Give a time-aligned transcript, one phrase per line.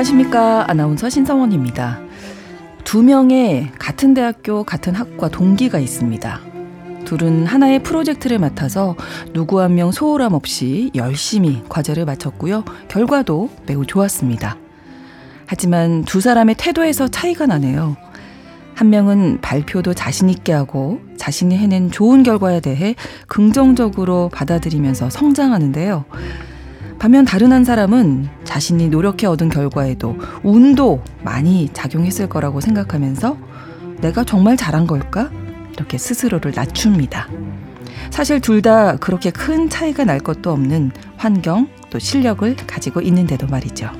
[0.00, 0.64] 안녕하십니까.
[0.66, 2.00] 아나운서 신성원입니다.
[2.84, 6.40] 두 명의 같은 대학교, 같은 학과 동기가 있습니다.
[7.04, 8.96] 둘은 하나의 프로젝트를 맡아서
[9.34, 12.64] 누구 한 명 소홀함 없이 열심히 과제를 마쳤고요.
[12.88, 14.56] 결과도 매우 좋았습니다.
[15.46, 17.98] 하지만 두 사람의 태도에서 차이가 나네요.
[18.74, 22.94] 한 명은 발표도 자신있게 하고 자신이 해낸 좋은 결과에 대해
[23.26, 26.06] 긍정적으로 받아들이면서 성장하는데요.
[27.00, 33.38] 반면 다른 한 사람은 자신이 노력해 얻은 결과에도 운도 많이 작용했을 거라고 생각하면서
[34.02, 35.30] 내가 정말 잘한 걸까?
[35.72, 37.26] 이렇게 스스로를 낮춥니다.
[38.10, 43.90] 사실 둘 다 그렇게 큰 차이가 날 것도 없는 환경 또 실력을 가지고 있는데도 말이죠.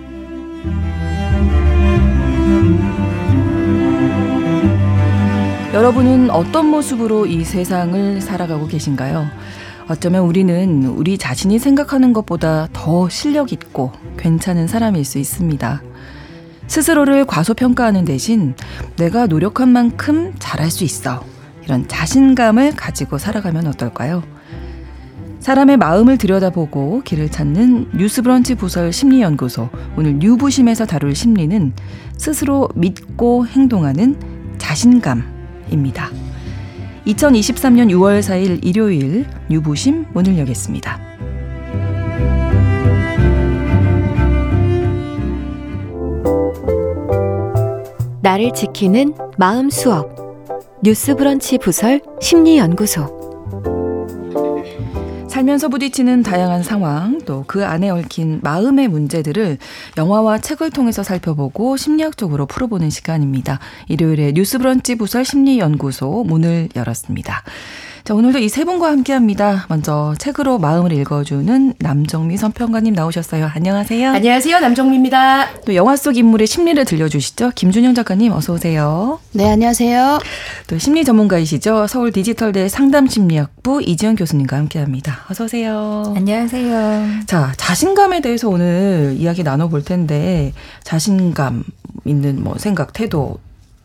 [5.73, 9.27] 여러분은 어떤 모습으로 이 세상을 살아가고 계신가요?
[9.91, 15.83] 어쩌면 우리는 우리 자신이 생각하는 것보다 더 실력 있고 괜찮은 사람일 수 있습니다.
[16.69, 18.55] 스스로를 과소평가하는 대신
[18.94, 21.24] 내가 노력한 만큼 잘할 수 있어.
[21.64, 24.22] 이런 자신감을 가지고 살아가면 어떨까요?
[25.41, 31.72] 사람의 마음을 들여다보고 길을 찾는 뉴스브런치 부설 심리연구소 오늘 뉴부심에서 다룰 심리는
[32.16, 34.14] 스스로 믿고 행동하는
[34.58, 36.30] 자신감입니다.
[37.06, 41.01] 2023년 6월 4일 일요일 뉴부심 문을 여겠습니다.
[48.23, 50.15] 나를 지키는 마음 수업
[50.83, 53.20] 뉴스 브런치 부설 심리 연구소
[55.41, 59.58] 살면서 부딪히는 다양한 상황, 또 그 안에 얽힌 마음의 문제들을
[59.96, 63.58] 영화와 책을 통해서 살펴보고 심리학적으로 풀어보는 시간입니다.
[63.89, 67.42] 일요일에 뉴스브런치 부설 심리연구소 문을 열었습니다.
[68.02, 69.66] 자, 오늘도 이 세 분과 함께 합니다.
[69.68, 73.50] 먼저 책으로 마음을 읽어주는 남정미 선평가님 나오셨어요.
[73.55, 74.11] 안녕하세요.
[74.11, 74.58] 안녕하세요.
[74.58, 75.61] 남정미입니다.
[75.66, 77.52] 또 영화 속 인물의 심리를 들려주시죠.
[77.55, 79.20] 김준영 작가님 어서오세요.
[79.33, 80.18] 네, 안녕하세요.
[80.66, 81.86] 또 심리 전문가이시죠.
[81.86, 85.20] 서울 디지털대 상담심리학부 이지영 교수님과 함께 합니다.
[85.30, 86.14] 어서오세요.
[86.17, 87.27] 안녕하세요.
[87.27, 91.62] 자, 자신감에 대해서 오늘 이야기 나눠볼 텐데, 자신감
[92.06, 93.38] 있는 뭐 생각, 태도,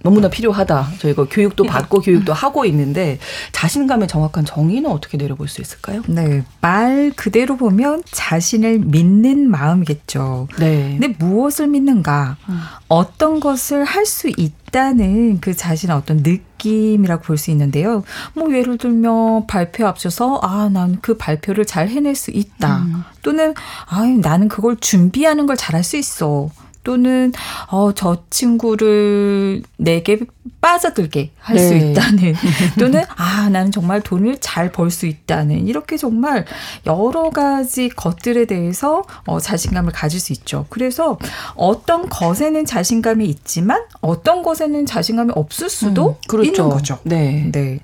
[0.05, 0.89] 너무나 필요하다.
[0.99, 3.17] 저희가 교육도 받고 교육도 하고 있는데
[3.53, 6.03] 자신감의 정확한 정의는 어떻게 내려볼 수 있을까요?
[6.07, 6.43] 네.
[6.61, 10.47] 말 그대로 보면 자신을 믿는 마음이겠죠.
[10.59, 10.95] 네.
[10.99, 12.38] 근데 무엇을 믿는가?
[12.49, 12.59] 음.
[12.88, 18.03] 어떤 것을 할 수 있다는 그 자신의 어떤 느낌이라고 볼 수 있는데요.
[18.35, 22.77] 뭐 예를 들면 발표 앞서서 아, 난 그 발표를 잘 해낼 수 있다.
[22.83, 23.03] 음.
[23.23, 23.55] 또는
[23.89, 26.51] 아, 나는 그걸 준비하는 걸 잘할 수 있어.
[26.85, 27.34] 또는
[27.69, 30.19] 어, 저 친구를 내게
[30.61, 31.91] 빠져들게 할수 네.
[31.91, 32.35] 있다는
[32.79, 36.45] 또는 아 나는 정말 돈을 잘 벌 수 있다는 이렇게 정말
[36.85, 40.66] 여러 가지 것들에 대해서 어, 자신감을 가질 수 있죠.
[40.69, 41.17] 그래서
[41.56, 46.47] 어떤 것에는 자신감이 있지만 어떤 것에는 자신감이 없을 수도 음, 그렇죠.
[46.47, 47.00] 있는 거죠.
[47.03, 47.50] 네.
[47.51, 47.79] 네.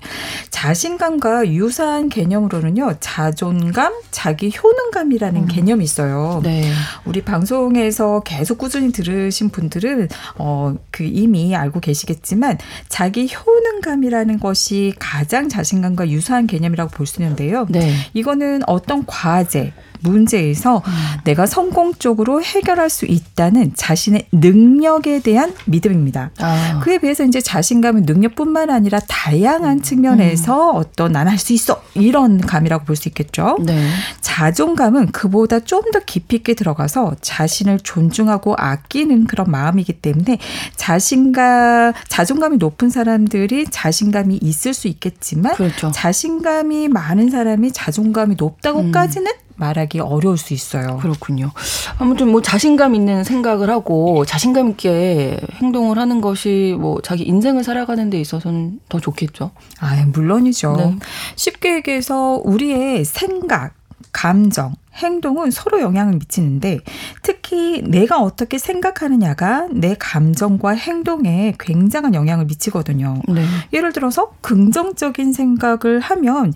[0.50, 5.48] 자신감과 유사한 개념으로는요 자존감, 자기 효능감이라는 음.
[5.48, 6.40] 개념이 있어요.
[6.42, 6.70] 네.
[7.04, 12.51] 우리 방송에서 계속 꾸준히 들으신 분들은 어, 그 이미 알고 계시겠지만
[12.88, 17.66] 자기 효능감이라는 것이 가장 자신감과 유사한 개념이라고 볼 수 있는데요.
[17.68, 17.92] 네.
[18.14, 20.92] 이거는 어떤 과제, 문제에서 음.
[21.24, 26.30] 내가 성공적으로 해결할 수 있다는 자신의 능력에 대한 믿음입니다.
[26.38, 26.80] 아.
[26.82, 29.82] 그에 비해서 이제 자신감은 능력뿐만 아니라 다양한 음.
[29.82, 30.76] 측면에서 음.
[30.76, 33.56] 어떤 난 할 수 있어 이런 감이라고 볼 수 있겠죠.
[33.64, 33.88] 네.
[34.20, 40.38] 자존감은 그보다 좀 더 깊이 있게 들어가서 자신을 존중하고 아끼는 그런 마음이기 때문에
[40.76, 45.90] 자신감 자존감이 높은 사람들이 자신감이 있을 수 있겠지만 그렇죠.
[45.90, 49.51] 자신감이 많은 사람이 자존감이 높다고까지는 음.
[49.56, 50.98] 말하기 어려울 수 있어요.
[51.00, 51.50] 그렇군요.
[51.98, 58.10] 아무튼 뭐 자신감 있는 생각을 하고 자신감 있게 행동을 하는 것이 뭐 자기 인생을 살아가는
[58.10, 59.50] 데 있어서는 더 좋겠죠.
[59.80, 60.76] 아, 물론이죠.
[60.76, 60.96] 네.
[61.36, 63.74] 쉽게 얘기해서 우리의 생각,
[64.12, 66.80] 감정, 행동은 서로 영향을 미치는데
[67.22, 73.22] 특히 내가 어떻게 생각하느냐가 내 감정과 행동에 굉장한 영향을 미치거든요.
[73.28, 73.44] 네.
[73.72, 76.52] 예를 들어서 긍정적인 생각을 하면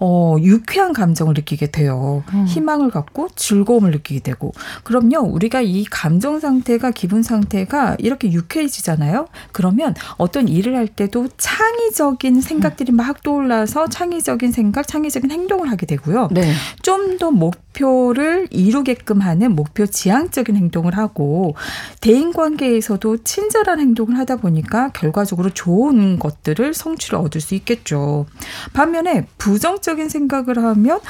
[0.00, 2.22] 어, 유쾌한 감정을 느끼게 돼요.
[2.32, 2.46] 음.
[2.46, 4.52] 희망을 갖고 즐거움을 느끼게 되고.
[4.84, 9.26] 그럼요, 우리가 이 감정 상태가, 기분 상태가 이렇게 유쾌해지잖아요?
[9.52, 16.28] 그러면 어떤 일을 할 때도 창의적인 생각들이 막 떠올라서 창의적인 생각, 창의적인 행동을 하게 되고요.
[16.30, 16.52] 네.
[16.82, 21.54] 좀더 목 표를 이루게끔 하는 목표 지향적인 행동을 하고,
[22.00, 28.26] 대인 관계에서도 친절한 행동을 하다 보니까 결과적으로 좋은 것들을 성취를 얻을 수 있겠죠.
[28.72, 31.00] 반면에 부정적 긍정적인 생각을 하면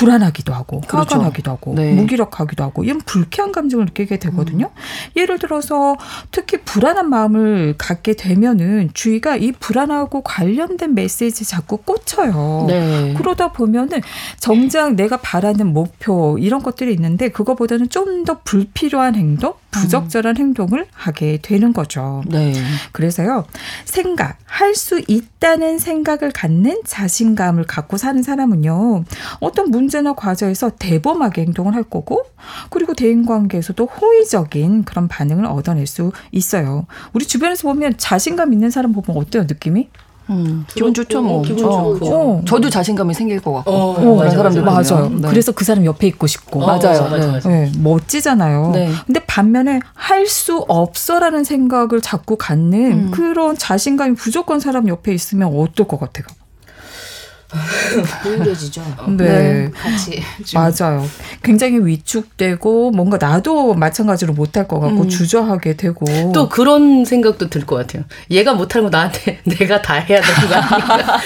[0.00, 1.16] 불안하기도 하고 그렇죠.
[1.16, 1.92] 화가 나기도 하고 네.
[1.94, 4.66] 무기력하기도 하고 이런 불쾌한 감정을 느끼게 되거든요.
[4.66, 5.10] 음.
[5.16, 5.96] 예를 들어서
[6.30, 12.66] 특히 불안한 마음을 갖게 되면은 주위가 이 불안하고 관련된 메시지 자꾸 꽂혀요.
[12.68, 13.14] 네.
[13.18, 14.00] 그러다 보면은
[14.38, 20.40] 정작 내가 바라는 목표 이런 것들이 있는데 그거보다는 좀 더 불필요한 행동, 부적절한 음.
[20.40, 22.22] 행동을 하게 되는 거죠.
[22.26, 22.52] 네.
[22.92, 23.44] 그래서요.
[23.84, 29.04] 생각, 할 수 있다는 생각을 갖는 자신감을 갖고 사는 사람은요.
[29.40, 32.22] 어떤 문제 나 과제에서 대범하게 행동을 할 거고
[32.70, 36.86] 그리고 대인 관계에서도 호의적인 그런 반응을 얻어낼 수 있어요.
[37.12, 39.88] 우리 주변에서 보면 자신감 있는 사람 보면 어때요, 느낌이?
[40.30, 41.42] 음, 기분 좋죠, 뭐.
[41.42, 42.14] 기분 어, 좋죠.
[42.14, 42.42] 어.
[42.46, 43.70] 저도 자신감이 생길 것 같고.
[43.70, 45.10] 어, 어 맞아, 사람들 맞아요.
[45.10, 45.28] 네.
[45.28, 46.62] 그래서 그 사람 옆에 있고 싶고.
[46.62, 47.02] 어, 맞아요.
[47.10, 47.70] 맞아, 맞아, 네.
[47.70, 47.72] 네.
[47.80, 48.70] 멋지잖아요.
[48.72, 48.92] 네.
[49.06, 53.10] 근데 반면에 할 수 없어라는 생각을 자꾸 갖는 음.
[53.10, 56.26] 그런 자신감이 부족한 사람 옆에 있으면 어떨 것 같아요?
[58.26, 58.82] 우울해지죠.
[59.16, 59.24] 네.
[59.24, 59.70] 네.
[59.72, 60.22] 같이.
[60.54, 61.06] 맞아요.
[61.42, 65.08] 굉장히 위축되고 뭔가 나도 마찬가지로 못할 것 같고 음.
[65.08, 66.04] 주저하게 되고.
[66.32, 68.04] 또 그런 생각도 들 것 같아요.
[68.30, 71.20] 얘가 못하는 거 나한테 내가 다 해야 되는 거 아닌가.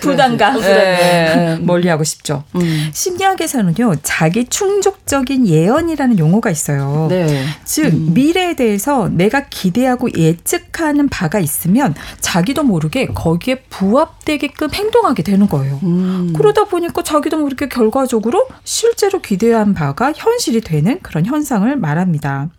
[0.00, 0.60] 부담감.
[0.60, 0.66] 네.
[0.66, 1.58] 네.
[1.60, 2.44] 멀리하고 싶죠.
[2.54, 2.90] 음.
[2.92, 3.96] 심리학에서는요.
[4.02, 7.06] 자기 충족적인 예언이라는 용어가 있어요.
[7.10, 7.44] 네.
[7.64, 8.14] 즉 음.
[8.14, 15.80] 미래에 대해서 내가 기대하고 예측하는 바가 있으면 자기도 모르게 거기에 부합되게끔 행동하게 하게 되는 거예요.
[15.82, 16.34] 음.
[16.36, 22.50] 그러다 보니까 자기도 모르게 결과적으로 실제로 기대한 바가 현실이 되는 그런 현상을 말합니다.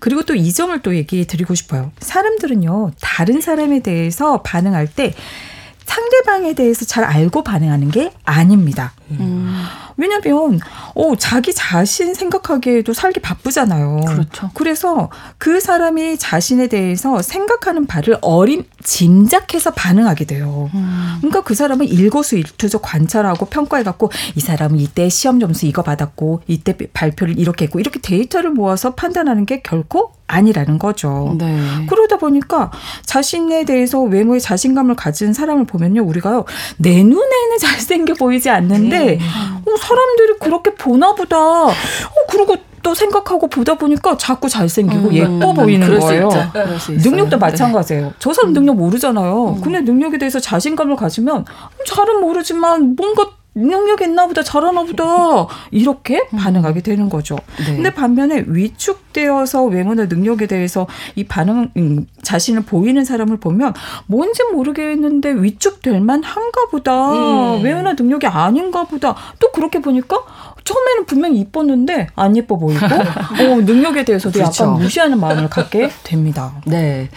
[0.00, 1.92] 그리고 또 이 점을 또 얘기해 드리고 싶어요.
[2.00, 5.14] 사람들은요, 다른 사람에 대해서 반응할 때
[5.84, 8.92] 상대방에 대해서 잘 알고 반응하는 게 아닙니다.
[9.10, 9.64] 음.
[9.96, 10.58] 왜냐면
[10.94, 14.00] 어 자기 자신 생각하기에도 살기 바쁘잖아요.
[14.06, 14.50] 그렇죠.
[14.54, 20.70] 그래서 그 사람이 자신에 대해서 생각하는 바를 어림 짐작해서 반응하게 돼요.
[20.74, 21.16] 음.
[21.18, 26.76] 그러니까 그 사람은 일거수일투족 관찰하고 평가해 갖고 이 사람은 이때 시험 점수 이거 받았고 이때
[26.92, 31.34] 발표를 이렇게 했고 이렇게 데이터를 모아서 판단하는 게 결코 아니라는 거죠.
[31.38, 31.58] 네.
[31.88, 32.70] 그러다 보니까
[33.04, 36.44] 자신에 대해서 외모에 자신감을 가진 사람을 보면요, 우리가요
[36.78, 39.18] 내 눈에는 잘생겨 보이지 않는데 네.
[39.18, 41.36] 어, 사람들이 그렇게 보나 보다.
[41.66, 41.72] 어,
[42.30, 46.28] 그리고 또 생각하고 보다 보니까 자꾸 잘생기고 음, 예뻐 보이는 거예요.
[46.88, 47.36] 능력도 네.
[47.36, 48.14] 마찬가지예요.
[48.18, 49.56] 저 사람 능력 모르잖아요.
[49.56, 49.60] 음.
[49.60, 51.44] 근데 능력에 대해서 자신감을 가지면
[51.86, 55.04] 잘은 모르지만 뭔가 능력이 있나 보다 잘하나 보다
[55.70, 56.38] 이렇게 음.
[56.38, 57.36] 반응하게 되는 거죠.
[57.58, 57.76] 네.
[57.76, 63.74] 근데 반면에 위축되어서 외모나 능력에 대해서 이 반응 음, 자신을 보이는 사람을 보면
[64.06, 67.12] 뭔지 모르겠는데 위축될 만한가 보다
[67.56, 67.62] 음.
[67.62, 70.18] 외모나 능력이 아닌가 보다 또 그렇게 보니까
[70.64, 74.64] 처음에는 분명히 이뻤는데 안 예뻐 보이고 어, 능력에 대해서도 그렇죠.
[74.64, 76.52] 약간 무시하는 마음을 갖게 됩니다.
[76.66, 77.08] 네.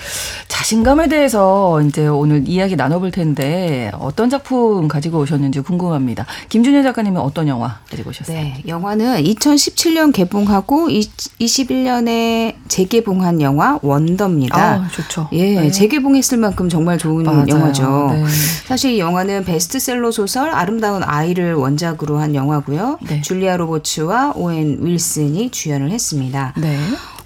[0.47, 6.25] 자신감에 대해서 이제 오늘 이야기 나눠볼 텐데 어떤 작품 가지고 오셨는지 궁금합니다.
[6.49, 8.35] 김준현 작가님은 어떤 영화 가지고 오셨어요?
[8.37, 8.63] 네.
[8.67, 14.57] 영화는 2017년 개봉하고 21년에 재개봉한 영화 원더입니다.
[14.57, 15.27] 아, 좋죠.
[15.33, 15.59] 예.
[15.61, 15.71] 네.
[15.71, 17.45] 재개봉했을 만큼 정말 좋은 맞아요.
[17.47, 18.09] 영화죠.
[18.13, 18.23] 네.
[18.65, 22.99] 사실 이 영화는 베스트셀러 소설 아름다운 아이를 원작으로 한 영화고요.
[23.07, 23.21] 네.
[23.21, 26.53] 줄 리아 로버츠와 오웬 윌슨이 주연을 했습니다.
[26.57, 26.77] 네.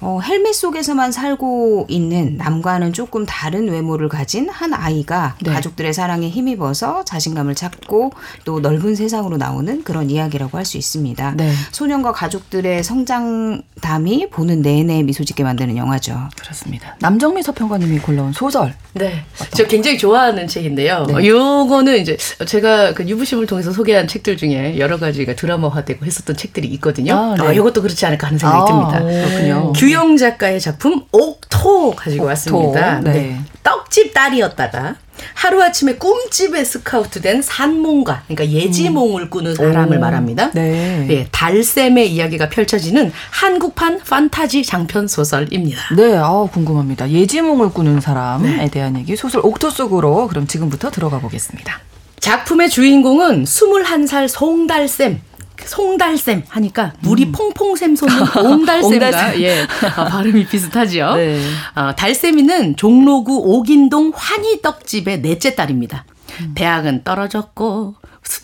[0.01, 5.51] 어, 헬멧 속에서만 살고 있는 남과는 조금 다른 외모를 가진 한 아이가 네.
[5.51, 8.11] 가족들의 사랑에 힘입어서 자신감을 찾고
[8.45, 11.33] 또 넓은 세상으로 나오는 그런 이야기라고 할 수 있습니다.
[11.35, 11.51] 네.
[11.71, 16.29] 소년과 가족들의 성장담이 보는 내내 미소 짓게 만드는 영화죠.
[16.39, 16.95] 그렇습니다.
[16.99, 18.75] 남정미 서평가님이 골라온 소설.
[18.93, 19.23] 네.
[19.55, 21.05] 저 굉장히 좋아하는 책인데요.
[21.07, 21.27] 네.
[21.27, 27.13] 요거는 이제 제가 그 유부심을 통해서 소개한 책들 중에 여러 가지가 드라마화되고 했었던 책들이 있거든요.
[27.15, 27.47] 아, 네.
[27.47, 29.27] 아, 요것도 그렇지 않을까 하는 생각이 아, 듭니다.
[29.27, 29.73] 그렇군요.
[29.89, 32.27] 유영 작가의 작품 옥토 가지고 옥토.
[32.29, 32.99] 왔습니다.
[33.01, 33.11] 네.
[33.11, 33.41] 네.
[33.63, 34.95] 떡집 딸이었다가
[35.33, 39.29] 하루아침에 꿈집에 스카우트된 산몽가, 그러니까 예지몽을 음.
[39.29, 39.99] 꾸는 사람을 오.
[39.99, 40.51] 말합니다.
[40.51, 41.05] 네.
[41.07, 41.27] 네.
[41.31, 45.95] 달샘의 이야기가 펼쳐지는 한국판 판타지 장편 소설입니다.
[45.95, 47.09] 네, 아 궁금합니다.
[47.09, 48.69] 예지몽을 꾸는 사람에 네.
[48.69, 51.79] 대한 얘기 소설 옥토 속으로 그럼 지금부터 들어가 보겠습니다.
[52.19, 55.21] 작품의 주인공은 21살 송달샘.
[55.65, 57.31] 송달샘 하니까 물이 음.
[57.31, 61.15] 퐁퐁샘 솟는 옹달샘과 예 아, 발음이 비슷하죠.
[61.15, 61.41] 네.
[61.75, 66.05] 아, 달샘이는 종로구 옥인동 환희떡집의 넷째 딸입니다.
[66.41, 66.51] 음.
[66.55, 67.95] 대학은 떨어졌고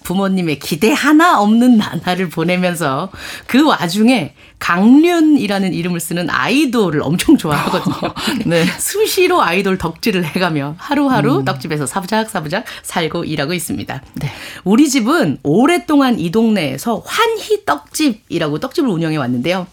[0.04, 3.10] 부모님의 기대 하나 없는 나날을 보내면서
[3.48, 8.14] 그 와중에 강륜이라는 이름을 쓰는 아이돌을 엄청 좋아하거든요.
[8.46, 8.66] 네.
[8.66, 11.46] 수시로 아이돌 덕질을 해가며 하루하루 음.
[11.46, 14.02] 떡집에서 사부작사부작 살고 일하고 있습니다.
[14.16, 14.32] 네.
[14.64, 19.68] 우리 집은 오랫동안 이 동네에서 환희 떡집이라고 떡집을 운영해 왔는데요.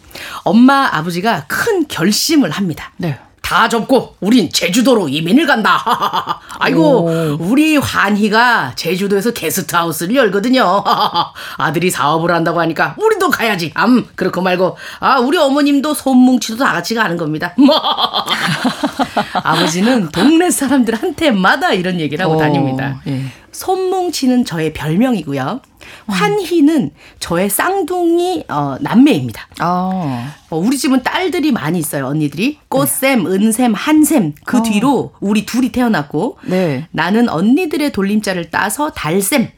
[0.45, 2.92] 엄마 아버지가 큰 결심을 합니다.
[2.99, 3.19] 네.
[3.52, 5.78] 다 접고 우린 제주도로 이민을 간다.
[6.59, 7.37] 아이고 오.
[7.38, 10.82] 우리 환희가 제주도에서 게스트하우스를 열거든요.
[11.59, 13.71] 아들이 사업을 한다고 하니까 우리도 가야지.
[13.75, 17.54] 암 그렇고 말고 아 우리 어머님도 손뭉치도 다 같이 가는 겁니다.
[19.44, 23.02] 아버지는 동네 사람들한테마다 이런 얘기를 하고 오, 다닙니다.
[23.06, 23.23] 예.
[23.52, 25.61] 손뭉치는 저의 별명이고요.
[26.06, 29.49] 환희는 저의 쌍둥이 어, 남매입니다.
[29.62, 30.26] 어.
[30.50, 32.06] 어, 우리 집은 딸들이 많이 있어요.
[32.06, 33.30] 언니들이 꽃샘, 네.
[33.30, 34.62] 은샘, 한샘 그 어.
[34.62, 36.88] 뒤로 우리 둘이 태어났고 네.
[36.90, 39.50] 나는 언니들의 돌림자를 따서 달샘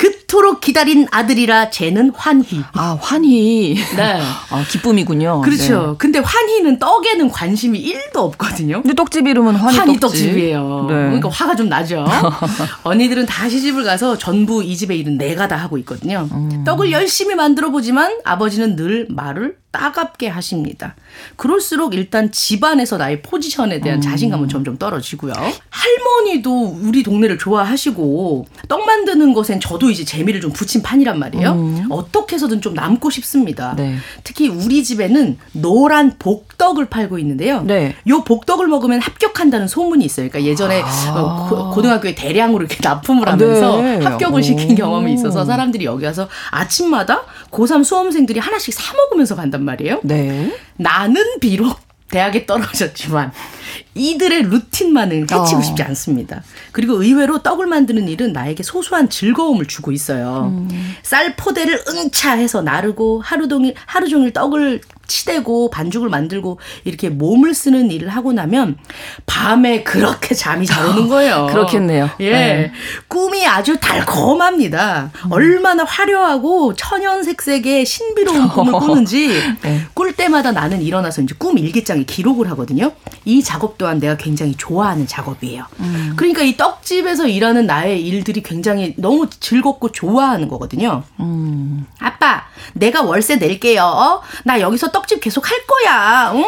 [0.00, 2.64] 그토록 기다린 아들이라 쟤는 환희.
[2.72, 3.76] 아, 환희.
[3.96, 4.20] 네.
[4.48, 5.42] 아, 기쁨이군요.
[5.42, 5.90] 그렇죠.
[5.90, 5.94] 네.
[5.98, 8.80] 근데 환희는 떡에는 관심이 1도 없거든요.
[8.80, 10.38] 근데 떡집 이름은 환희, 환희 떡집.
[10.38, 10.94] 이에요 네.
[10.94, 12.06] 그러니까 화가 좀 나죠.
[12.82, 16.26] 언니들은 다 시집을 가서 전부 이 집의 일은 내가 다 하고 있거든요.
[16.32, 16.64] 음.
[16.64, 20.96] 떡을 열심히 만들어 보지만 아버지는 늘 말을 따갑게 하십니다.
[21.36, 24.00] 그럴수록 일단 집안에서 나의 포지션에 대한 음.
[24.00, 25.32] 자신감은 점점 떨어지고요.
[25.70, 31.52] 할머니도 우리 동네를 좋아하시고 떡 만드는 것엔 저도 이제 재미를 좀 붙인 판이란 말이에요.
[31.52, 31.86] 음.
[31.90, 33.74] 어떻게 해서든 좀 남고 싶습니다.
[33.76, 33.96] 네.
[34.24, 37.62] 특히 우리 집에는 노란 복떡을 팔고 있는데요.
[37.62, 37.94] 네.
[38.08, 40.28] 요 복떡을 먹으면 합격한다는 소문이 있어요.
[40.28, 41.12] 그러니까 예전에 아.
[41.14, 44.04] 어, 고, 등학교에 대량으로 이렇게 납품을 아, 하면서 네.
[44.04, 50.00] 합격을 시킨 경험이 있어서 사람들이 여기 와서 아침마다 고3 수험생들이 하나씩 사 먹으면서 간단 말이에요.
[50.02, 50.52] 네.
[50.76, 53.30] 나는 비록 대학에 떨어졌지만
[53.94, 55.62] 이들의 루틴만은 해치고 어.
[55.62, 56.42] 싶지 않습니다.
[56.72, 60.52] 그리고 의외로 떡을 만드는 일은 나에게 소소한 즐거움을 주고 있어요.
[60.52, 60.94] 음.
[61.04, 67.52] 쌀 포대를 응차 해서 나르고 하루 종일 하루 종일 떡을 치대고 반죽을 만들고 이렇게 몸을
[67.52, 68.78] 쓰는 일을 하고 나면
[69.26, 71.48] 밤에 그렇게 잠이 잘 오는 거예요.
[71.50, 72.08] 그렇겠네요.
[72.20, 72.30] 예.
[72.30, 72.72] 네.
[73.08, 75.10] 꿈이 아주 달콤합니다.
[75.26, 75.32] 음.
[75.32, 79.28] 얼마나 화려하고 천연색색의 신비로운 꿈을 꾸는지
[79.62, 79.82] 네.
[79.94, 82.92] 꿀 때마다 나는 일어나서 이제 꿈 일기장에 기록을 하거든요.
[83.24, 85.64] 이 작업 또한 내가 굉장히 좋아하는 작업이에요.
[85.80, 86.12] 음.
[86.16, 91.02] 그러니까 이 떡집에서 일하는 나의 일들이 굉장히 너무 즐겁고 좋아하는 거거든요.
[91.18, 91.86] 음.
[91.98, 93.82] 아빠, 내가 월세 낼게요.
[93.82, 94.22] 어?
[94.44, 96.32] 나 여기서 떡집 계속 할 거야.
[96.34, 96.44] 응?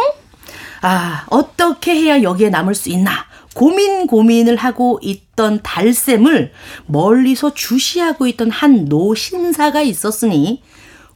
[0.83, 3.27] 아, 어떻게 해야 여기에 남을 수 있나?
[3.55, 6.53] 고민 고민을 하고 있던 달샘을
[6.87, 10.63] 멀리서 주시하고 있던 한 노신사가 있었으니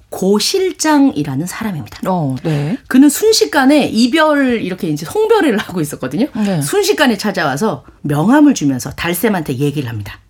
[0.09, 2.01] 고 실장이라는 사람입니다.
[2.09, 2.79] 어, 네.
[2.87, 6.27] 그는 순식간에 이별 이렇게 이제 송별회를 하고 있었거든요.
[6.37, 6.63] 네.
[6.63, 10.21] 순식간에 찾아와서 명함을 주면서 달샘한테 얘기를 합니다.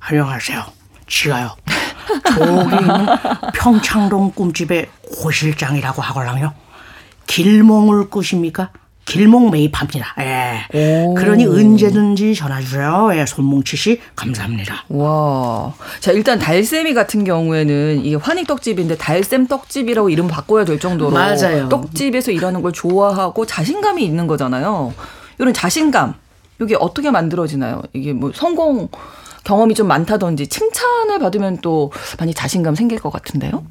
[0.00, 0.64] 안녕하세요.
[1.06, 1.56] 지가요.
[2.06, 3.06] 저기 있는
[3.54, 6.52] 평창동 꿈집의 고 실장이라고 하걸랑요.
[7.26, 8.70] 길몽을 꾸십니까?
[9.06, 10.14] 길목 매입합니다.
[10.18, 10.66] 예.
[10.74, 11.14] 오.
[11.14, 13.08] 그러니 언제든지 전화 주세요.
[13.12, 14.84] 예, 손뭉치 씨 감사합니다.
[14.88, 15.72] 와.
[16.00, 21.68] 자, 일단 달샘이 같은 경우에는 이게 환희 떡집인데 달샘 떡집이라고 이름 바꿔야 될 정도로 맞아요.
[21.68, 24.92] 떡집에서 일하는 걸 좋아하고 자신감이 있는 거잖아요.
[25.38, 26.14] 이런 자신감
[26.60, 27.82] 이게 어떻게 만들어지나요?
[27.92, 28.88] 이게 뭐 성공
[29.46, 33.64] 경험이 좀 많다든지 칭찬을 받으면 또 많이 자신감 생길 것 같은데요.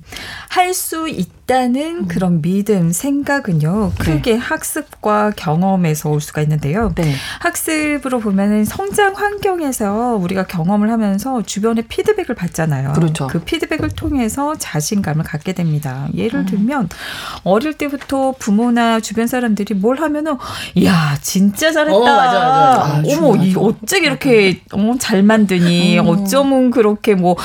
[0.50, 2.07] 할 수 있다 는 음.
[2.07, 3.91] 그런 믿음, 생각은요.
[3.99, 4.37] 크게 네.
[4.37, 6.91] 학습과 경험에서 올 수가 있는데요.
[6.95, 7.13] 네.
[7.39, 12.93] 학습으로 보면은 성장 환경에서 우리가 경험을 하면서 주변의 피드백을 받잖아요.
[12.93, 13.27] 그렇죠.
[13.27, 16.07] 그 피드백을 통해서 자신감을 갖게 됩니다.
[16.15, 16.45] 예를 음.
[16.47, 16.89] 들면
[17.43, 20.37] 어릴 때부터 부모나 주변 사람들이 뭘 하면은
[20.83, 21.95] 야 진짜 잘했다.
[21.95, 22.81] 어, 맞아, 맞아, 맞아.
[22.85, 26.07] 아, 어머 이 어째 이렇게 어, 잘 만드니 음.
[26.07, 27.35] 어쩌면 그렇게 뭐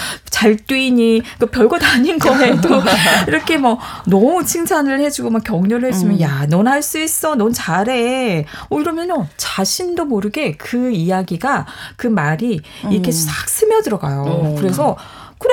[0.40, 2.82] 잘 뛰니 그 별거 다 아닌 거에도
[3.28, 6.20] 이렇게 뭐 너무 칭찬을 해주고 막 격려를 해주면 음.
[6.20, 11.66] 야넌 할 수 있어 넌 잘해 어 이러면요 자신도 모르게 그 이야기가
[11.96, 13.12] 그 말이 이렇게 음.
[13.12, 14.56] 싹 스며 들어가요 음.
[14.56, 14.96] 그래서
[15.38, 15.52] 그래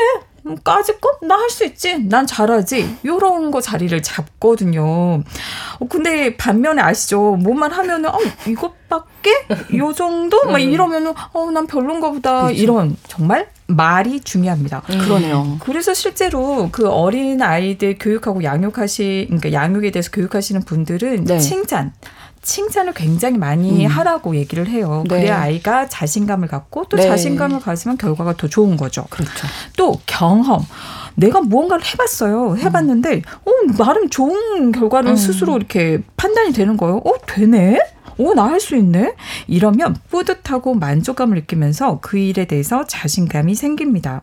[0.55, 1.19] 까짓 것?
[1.21, 1.99] 나 할 수 있지.
[2.03, 2.97] 난 잘하지.
[3.05, 4.83] 요런 거 자리를 잡거든요.
[5.79, 7.35] 어, 근데 반면에 아시죠?
[7.37, 9.31] 뭐만 하면은, 어, 이것밖에?
[9.77, 10.43] 요 정도?
[10.45, 10.59] 막 음.
[10.59, 12.43] 이러면은, 어, 난 별론가 보다.
[12.43, 12.61] 그렇죠.
[12.61, 14.83] 이런, 정말 말이 중요합니다.
[14.89, 14.99] 음.
[14.99, 15.57] 그러네요.
[15.61, 21.39] 그래서 실제로 그 어린 아이들 교육하고 양육하시, 그러니까 양육에 대해서 교육하시는 분들은 네.
[21.39, 21.93] 칭찬,
[22.47, 23.91] 칭찬을 굉장히 많이 음.
[23.91, 25.03] 하라고 얘기를 해요.
[25.09, 25.17] 네.
[25.17, 27.03] 그래야 아이가 자신감을 갖고 또 네.
[27.03, 29.05] 자신감을 가지면 결과가 더 좋은 거죠.
[29.09, 29.47] 그렇죠.
[29.75, 30.65] 또 경험.
[31.15, 32.55] 내가 무언가를 해봤어요.
[32.57, 33.21] 해봤는데, 음.
[33.45, 35.15] 어, 나름 좋은 결과를 음.
[35.17, 37.01] 스스로 이렇게 판단이 되는 거예요.
[37.03, 37.79] 어, 되네?
[38.17, 39.13] 오, 나 할 수 있네?
[39.47, 44.21] 이러면 뿌듯하고 만족감을 느끼면서 그 일에 대해서 자신감이 생깁니다.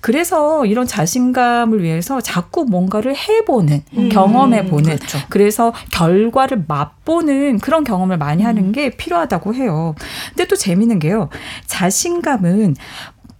[0.00, 5.18] 그래서 이런 자신감을 위해서 자꾸 뭔가를 해보는, 음, 경험해보는, 그렇죠.
[5.28, 8.72] 그래서 결과를 맛보는 그런 경험을 많이 하는 음.
[8.72, 9.94] 게 필요하다고 해요.
[10.30, 11.28] 근데 또 재밌는 게요.
[11.66, 12.74] 자신감은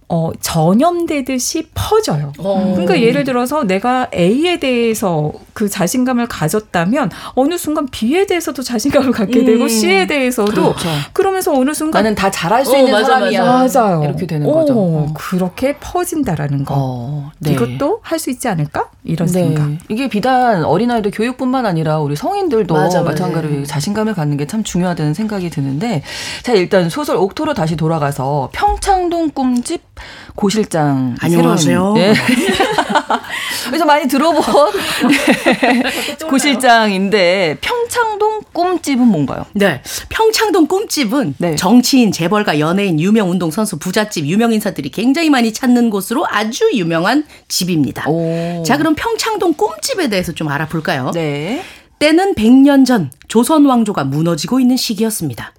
[0.09, 2.31] 어, 전염되듯이 퍼져요.
[2.39, 2.47] 오.
[2.47, 2.71] 어.
[2.71, 9.43] 그러니까 예를 들어서 내가 A에 대해서 그 자신감을 가졌다면 어느 순간 B에 대해서도 자신감을 갖게
[9.43, 9.67] 되고 음.
[9.67, 10.87] C에 대해서도 그렇죠.
[11.13, 13.43] 그러면서 어느 순간 나는 다 잘할 수 어, 있는 맞아, 사람이야.
[13.43, 14.03] 맞아요.
[14.05, 14.73] 이렇게 되는 거죠.
[14.77, 16.73] 어, 그렇게 퍼진다라는 거.
[16.77, 17.51] 어, 네.
[17.51, 18.89] 이것도 할 수 있지 않을까?
[19.03, 19.33] 이런 네.
[19.33, 19.69] 생각.
[19.89, 23.63] 이게 비단 어린아이들 교육뿐만 아니라 우리 성인들도 맞아, 마찬가지로 네.
[23.65, 26.01] 자신감을 갖는 게 참 중요하다는 생각이 드는데
[26.41, 29.81] 자 일단 소설 옥토로 다시 돌아가서 평창동 꿈집
[30.35, 31.93] 고실장 안녕하세요.
[31.93, 32.13] 네.
[33.67, 34.43] 그래서 많이 들어본
[36.29, 39.45] 고실장인데 평창동 꿈집은 뭔가요?
[39.53, 41.55] 네, 평창동 꿈집은 네.
[41.55, 47.25] 정치인, 재벌가, 연예인, 유명 운동 선수, 부잣집, 유명 인사들이 굉장히 많이 찾는 곳으로 아주 유명한
[47.47, 48.07] 집입니다.
[48.09, 48.63] 오.
[48.65, 51.11] 자, 그럼 평창동 꿈집에 대해서 좀 알아볼까요?
[51.13, 51.63] 네.
[51.99, 55.53] 때는 100년 전 조선 왕조가 무너지고 있는 시기였습니다.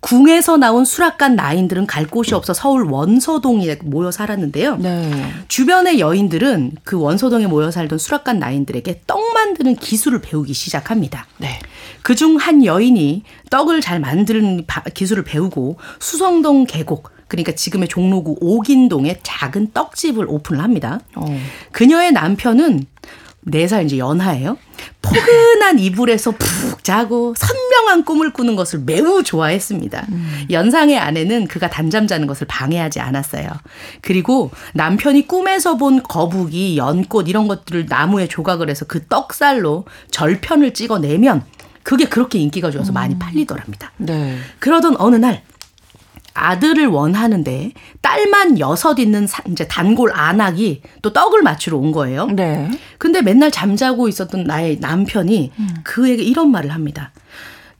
[0.00, 4.76] 궁에서 나온 수락관 나인들은 갈 곳이 없어 서울 원서동에 모여 살았는데요.
[4.76, 5.32] 네.
[5.48, 11.26] 주변의 여인들은 그 원서동에 모여 살던 수락관 나인들에게 떡 만드는 기술을 배우기 시작합니다.
[11.38, 11.58] 네.
[12.02, 19.72] 그중 한 여인이 떡을 잘 만드는 기술을 배우고 수성동 계곡 그러니까 지금의 종로구 옥인동에 작은
[19.72, 21.00] 떡집을 오픈을 합니다.
[21.14, 21.24] 어.
[21.70, 22.84] 그녀의 남편은
[23.46, 24.58] 4살 이제 연하예요.
[25.02, 30.06] 포근한 이불에서 푹 자고 선명한 꿈을 꾸는 것을 매우 좋아했습니다.
[30.10, 30.46] 음.
[30.50, 33.48] 연상의 아내는 그가 단잠 자는 것을 방해하지 않았어요.
[34.00, 41.44] 그리고 남편이 꿈에서 본 거북이, 연꽃 이런 것들을 나무에 조각을 해서 그 떡살로 절편을 찍어내면
[41.82, 43.18] 그게 그렇게 인기가 좋아서 많이 음.
[43.18, 43.92] 팔리더랍니다.
[43.98, 44.38] 네.
[44.60, 45.42] 그러던 어느 날
[46.34, 52.26] 아들을 원하는데 딸만 여섯 있는 이제 단골 안악이 또 떡을 맞추러 온 거예요.
[52.26, 52.70] 네.
[52.98, 55.68] 근데 맨날 잠자고 있었던 나의 남편이 음.
[55.84, 57.12] 그에게 이런 말을 합니다.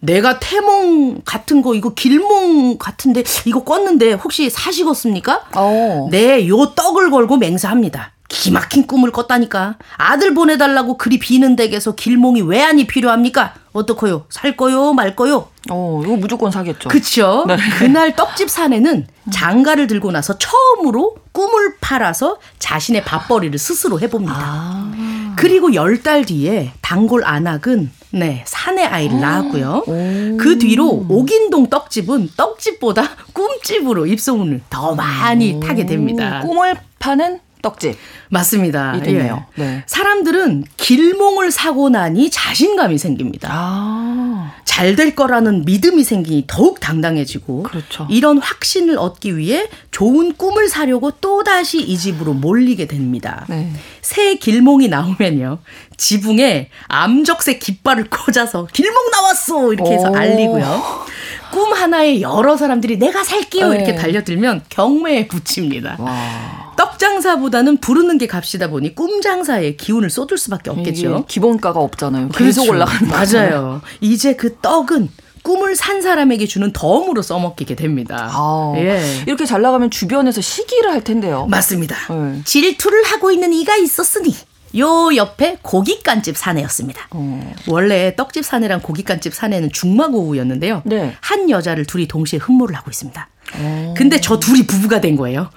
[0.01, 5.45] 내가 태몽 같은 거 이거 길몽 같은데 이거 껐는데 혹시 사시겠습니까?
[5.55, 6.09] 어.
[6.11, 8.12] 네, 요 떡을 걸고 맹세합니다.
[8.43, 9.77] 기막힌 꿈을 꿨다니까.
[9.99, 13.55] 아들 보내달라고 그리 비는 댁에서 길몽이 왜 안이 필요합니까?
[13.73, 14.25] 어떡해요?
[14.31, 14.93] 살 거요?
[14.95, 15.49] 말 거요?
[15.71, 16.89] 어, 이거 무조건 사겠죠.
[16.89, 17.45] 그쵸?
[17.49, 17.57] 네.
[17.79, 24.35] 그날 떡집 사내는 장가를 들고 나서 처음으로 꿈을 팔아서 자신의 밥벌이를 스스로 해봅니다.
[24.37, 25.35] 아.
[25.37, 29.85] 그리고 열 달 뒤에 단골 안악은 네, 사내 아이를 낳았고요.
[29.87, 30.37] 오.
[30.37, 35.61] 그 뒤로 옥인동 떡집은 떡집보다 꿈집으로 입소문을 더 많이 오.
[35.61, 36.41] 타게 됩니다.
[36.43, 37.97] 꿈을 파는 떡집.
[38.29, 39.01] 맞습니다.
[39.07, 39.33] 예.
[39.55, 39.83] 네.
[39.87, 43.49] 사람들은 길몽을 사고 나니 자신감이 생깁니다.
[43.53, 44.53] 아.
[44.65, 48.07] 잘될 거라는 믿음이 생기니 더욱 당당해지고 그렇죠.
[48.11, 53.45] 이런 확신을 얻기 위해 좋은 꿈을 사려고 또다시 이 집으로 몰리게 됩니다.
[53.49, 53.71] 네.
[54.01, 55.59] 새 길몽이 나오면요.
[55.97, 59.73] 지붕에 암적색 깃발을 꽂아서 길몽 나왔어!
[59.73, 60.17] 이렇게 해서 오.
[60.17, 61.05] 알리고요.
[61.53, 63.77] 꿈 하나에 여러 사람들이 내가 살게요 네.
[63.77, 65.97] 이렇게 달려들면 경매에 붙입니다.
[65.99, 66.62] 와.
[66.77, 71.25] 떡 장사보다는 부르는 게 값이다 보니 꿈 장사에 기운을 쏟을 수밖에 없겠죠.
[71.27, 72.29] 기본가가 없잖아요.
[72.29, 72.71] 계속 그렇죠.
[72.73, 73.81] 올라가는 맞아요.
[74.01, 75.09] 이제 그 떡은
[75.43, 78.31] 꿈을 산 사람에게 주는 덤으로 써먹게 됩니다.
[78.33, 79.03] 아, 예.
[79.27, 81.47] 이렇게 잘 나가면 주변에서 시기를 할 텐데요.
[81.47, 81.97] 맞습니다.
[82.11, 82.43] 네.
[82.45, 84.35] 질투를 하고 있는 이가 있었으니
[84.79, 87.09] 요 옆에 고깃간집 사내였습니다.
[87.11, 87.55] 어.
[87.67, 90.83] 원래 떡집 사내랑 고깃간집 사내는 죽마고우였는데요.
[90.85, 91.15] 네.
[91.21, 93.29] 한 여자를 둘이 동시에 흠모를 하고 있습니다.
[93.57, 93.95] 어.
[93.97, 95.51] 근데 저 둘이 부부가 된 거예요.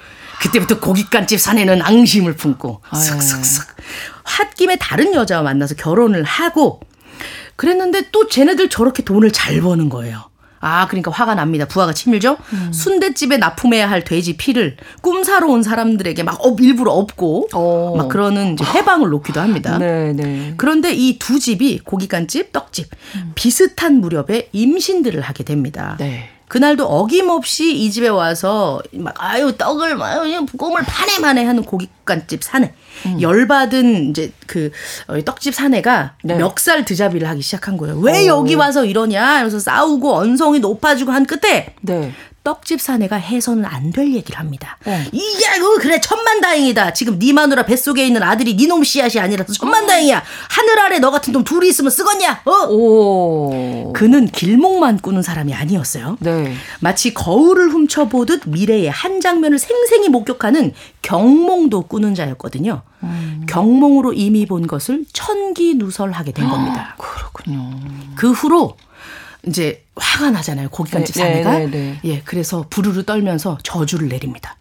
[0.46, 3.68] 그때부터 고깃간집 사내는 앙심을 품고 슥슥슥
[4.40, 6.80] 홧김에 다른 여자와 만나서 결혼을 하고
[7.56, 10.30] 그랬는데 또 쟤네들 저렇게 돈을 잘 버는 거예요.
[10.60, 11.66] 아, 그러니까 화가 납니다.
[11.66, 12.38] 부아가 치밀죠?
[12.54, 12.74] 음.
[12.74, 17.94] 순대집에 납품해야 할 돼지 피를 꿈 사러 온 사람들에게 막 업, 일부러 업고 오.
[17.94, 17.96] 어.
[17.96, 19.78] 막 그러는 이제 훼방을 놓기도 합니다.
[19.78, 20.56] 네, 네.
[20.58, 23.32] 그런데 이 두 집이 고기간집, 떡집 음.
[23.36, 25.98] 비슷한 무렵에 임신들을 하게 됩니다.
[26.00, 26.30] 네.
[26.48, 30.24] 그날도 어김없이 이 집에 와서 막 아유 떡을 막
[30.58, 32.74] 꿈을 파네 마네 하는 고깃간집 사내
[33.06, 33.22] 음.
[33.22, 34.72] 열받은 이제 그
[35.08, 36.36] 어, 떡집 사내가 네.
[36.36, 37.98] 멱살 드자비를 하기 시작한 거예요.
[38.00, 38.28] 왜 오.
[38.38, 39.36] 여기 와서 이러냐?
[39.36, 42.14] 이러면서 싸우고 언성이 높아지고 한 끝에 네.
[42.44, 44.78] 떡집 사내가 해서는 안 될 얘기를 합니다.
[44.86, 45.04] 네.
[45.12, 46.94] 이게 그 그래 천만 다행이다.
[46.94, 50.22] 지금 네 마누라 뱃속에 있는 아들이 네놈 씨앗이 아니라서 천만 다행이야.
[50.50, 52.46] 하늘 아래 너 같은 놈 둘이 있으면 쓰겄냐?
[52.46, 52.68] 어?
[52.70, 53.94] 오.
[53.94, 56.18] 그는 길목만 꾸는 사람이 아니었어요.
[56.20, 56.54] 네.
[56.82, 60.74] 마치 거울을 훔쳐보듯 미래의 한 장면을 생생히 목격하는
[61.06, 62.82] 경몽도 꾸는 자였거든요.
[63.04, 63.46] 음.
[63.48, 66.96] 경몽으로 이미 본 것을 천기누설하게 된 겁니다.
[66.98, 67.80] 아, 그렇군요.
[68.16, 68.76] 그 후로
[69.46, 70.70] 이제 화가 나잖아요.
[70.70, 71.60] 고기간집 네, 사내가.
[71.60, 74.58] 네, 네, 네, 예, 그래서 부르르 떨면서 저주를 내립니다.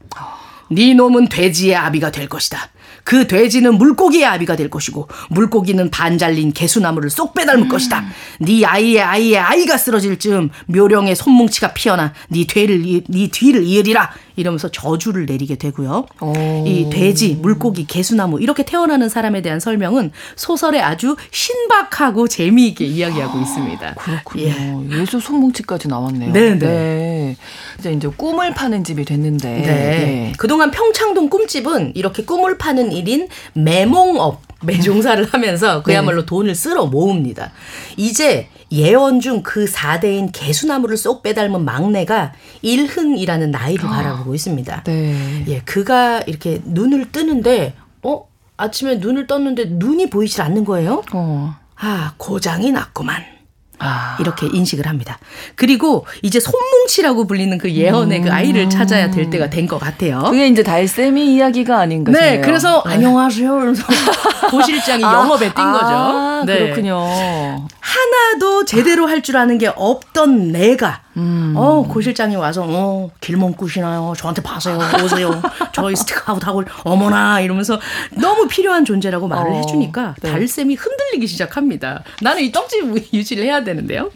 [0.70, 2.58] 네 놈은 돼지의 아비가 될 것이다.
[3.04, 7.68] 그 돼지는 물고기의 아비가 될 것이고 물고기는 반 잘린 개수나무를 쏙 빼닮을 음.
[7.68, 8.04] 것이다.
[8.40, 14.68] 네 아이의 아이의 아이가 쓰러질 즈음 묘령의 손뭉치가 피어나 네 뒤를 네 뒤를 이으리라 이러면서
[14.68, 16.06] 저주를 내리게 되고요.
[16.20, 16.32] 오.
[16.66, 23.88] 이 돼지, 물고기, 개수나무 이렇게 태어나는 사람에 대한 설명은 소설에 아주 신박하고 재미있게 이야기하고 있습니다.
[23.88, 24.44] 아, 그렇군요.
[24.46, 25.00] 예.
[25.00, 26.32] 예수 손뭉치까지 나왔네요.
[26.32, 27.36] 네, 네.
[27.78, 29.62] 이제 이제 꿈을 파는 집이 됐는데 네.
[29.66, 30.32] 네.
[30.38, 36.26] 그동안 평창동 꿈집은 이렇게 꿈을 파는 일인 매몽업 매종사를 하면서 그야말로 네.
[36.26, 37.50] 돈을 쓸어 모읍니다.
[37.96, 42.32] 이제 예원 중 그 4대인 개수나무를 쏙 빼닮은 막내가
[42.62, 44.84] 일흔이라는 나이를 아, 바라보고 있습니다.
[44.84, 45.44] 네.
[45.48, 48.26] 예, 그가 이렇게 눈을 뜨는데 어?
[48.56, 51.02] 아침에 눈을 떴는데 눈이 보이질 않는 거예요.
[51.12, 51.54] 어.
[51.76, 53.33] 아, 고장이 났구만.
[53.78, 54.16] 아.
[54.20, 55.18] 이렇게 인식을 합니다.
[55.56, 58.24] 그리고 이제 손뭉치라고 불리는 그 예언의 음.
[58.24, 60.22] 그 아이를 찾아야 될 때가 된 것 같아요.
[60.24, 62.32] 그게 이제 달쌤이 이야기가 아닌가 싶네요.
[62.34, 62.94] 네, 그래서 네.
[62.94, 63.46] 안녕하세요.
[63.56, 63.82] 이러면서
[64.50, 65.14] 고실장이 아.
[65.14, 65.86] 영업에 뛴 거죠.
[65.86, 66.58] 아, 네.
[66.58, 67.66] 그렇군요.
[67.80, 71.54] 하나도 제대로 할 줄 아는 게 없던 내가 음.
[71.56, 74.14] 어, 고 실장이 와서, 어, 길몽 꾸시나요?
[74.16, 74.78] 저한테 봐세요.
[75.04, 75.42] 오세요.
[75.72, 77.80] 저희 스티커아웃 하고, 어머나, 이러면서
[78.20, 80.30] 너무 필요한 존재라고 말을 어, 해주니까 네.
[80.32, 82.02] 달쌤이 흔들리기 시작합니다.
[82.20, 84.10] 나는 이 떡집 유지를 해야 되는데요.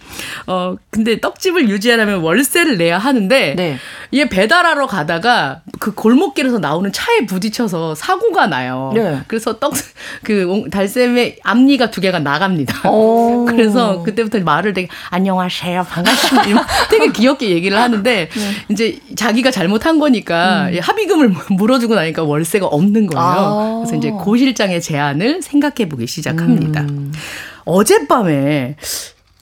[0.46, 3.78] 어, 근데 떡집을 유지하려면 월세를 내야 하는데, 네.
[4.14, 8.92] 얘 배달하러 가다가 그 골목길에서 나오는 차에 부딪혀서 사고가 나요.
[8.94, 9.20] 네.
[9.28, 9.74] 그래서 떡,
[10.22, 12.82] 그 달쌤의 앞니가 두 개가 나갑니다.
[13.48, 15.84] 그래서 그때부터 말을 되게, 안녕하세요.
[15.84, 16.66] 반갑습니다.
[16.90, 18.50] 되게 귀엽게 얘기를 하는데 네.
[18.70, 20.78] 이제 자기가 잘못한 거니까 음.
[20.80, 23.26] 합의금을 물어주고 나니까 월세가 없는 거예요.
[23.26, 23.82] 아.
[23.84, 26.82] 그래서 이제 고 실장의 제안을 생각해 보기 시작합니다.
[26.82, 27.12] 음.
[27.64, 28.76] 어젯밤에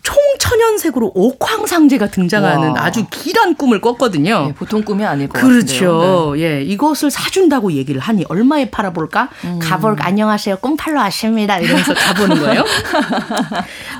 [0.06, 2.84] 총천연색으로 옥황상제가 등장하는 와.
[2.84, 4.46] 아주 길한 꿈을 꿨거든요.
[4.50, 6.34] 예, 보통 꿈이 아닐 것 그렇죠.
[6.36, 6.42] 네.
[6.42, 9.30] 예, 이것을 사준다고 얘기를 하니 얼마에 팔아볼까?
[9.44, 9.58] 음.
[9.60, 10.58] 가볼 안녕하세요.
[10.58, 11.58] 꿈 팔러 왔습니다.
[11.58, 12.64] 이러면서 가보는 거예요.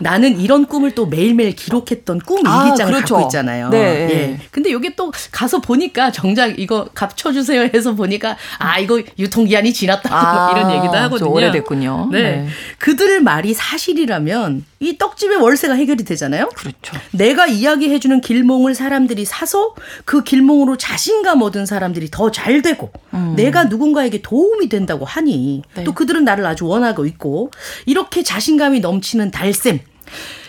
[0.01, 3.17] 나는 이런 꿈을 또 매일매일 기록했던 꿈 아, 일기장을 그렇죠.
[3.17, 3.71] 갖고 있잖아요.
[3.71, 3.79] 네.
[3.79, 4.39] 예.
[4.53, 10.11] 근데 여기 또 가서 보니까 정작 이거 값 쳐주세요 해서 보니까 아 이거 유통기한이 지났다
[10.13, 11.31] 아, 이런 얘기도 하거든요.
[11.31, 12.11] 오래됐군요.
[12.13, 12.23] 네.
[12.23, 12.49] 네.
[12.79, 16.49] 그들 말이 사실이라면 이 떡집의 월세가 해결 이 되잖아요.
[16.55, 16.97] 그렇죠.
[17.13, 23.35] 내가 이야기해주는 길몽을 사람들이 사서 그 길몽으로 자신감 얻은 사람들이 더 잘 되고 음.
[23.37, 25.85] 내가 누군가에게 도움이 된다고 하니 네.
[25.85, 27.51] 또 그들은 나를 아주 원하고 있고
[27.87, 29.81] 이렇게 자신감이 넘치는 달쌤.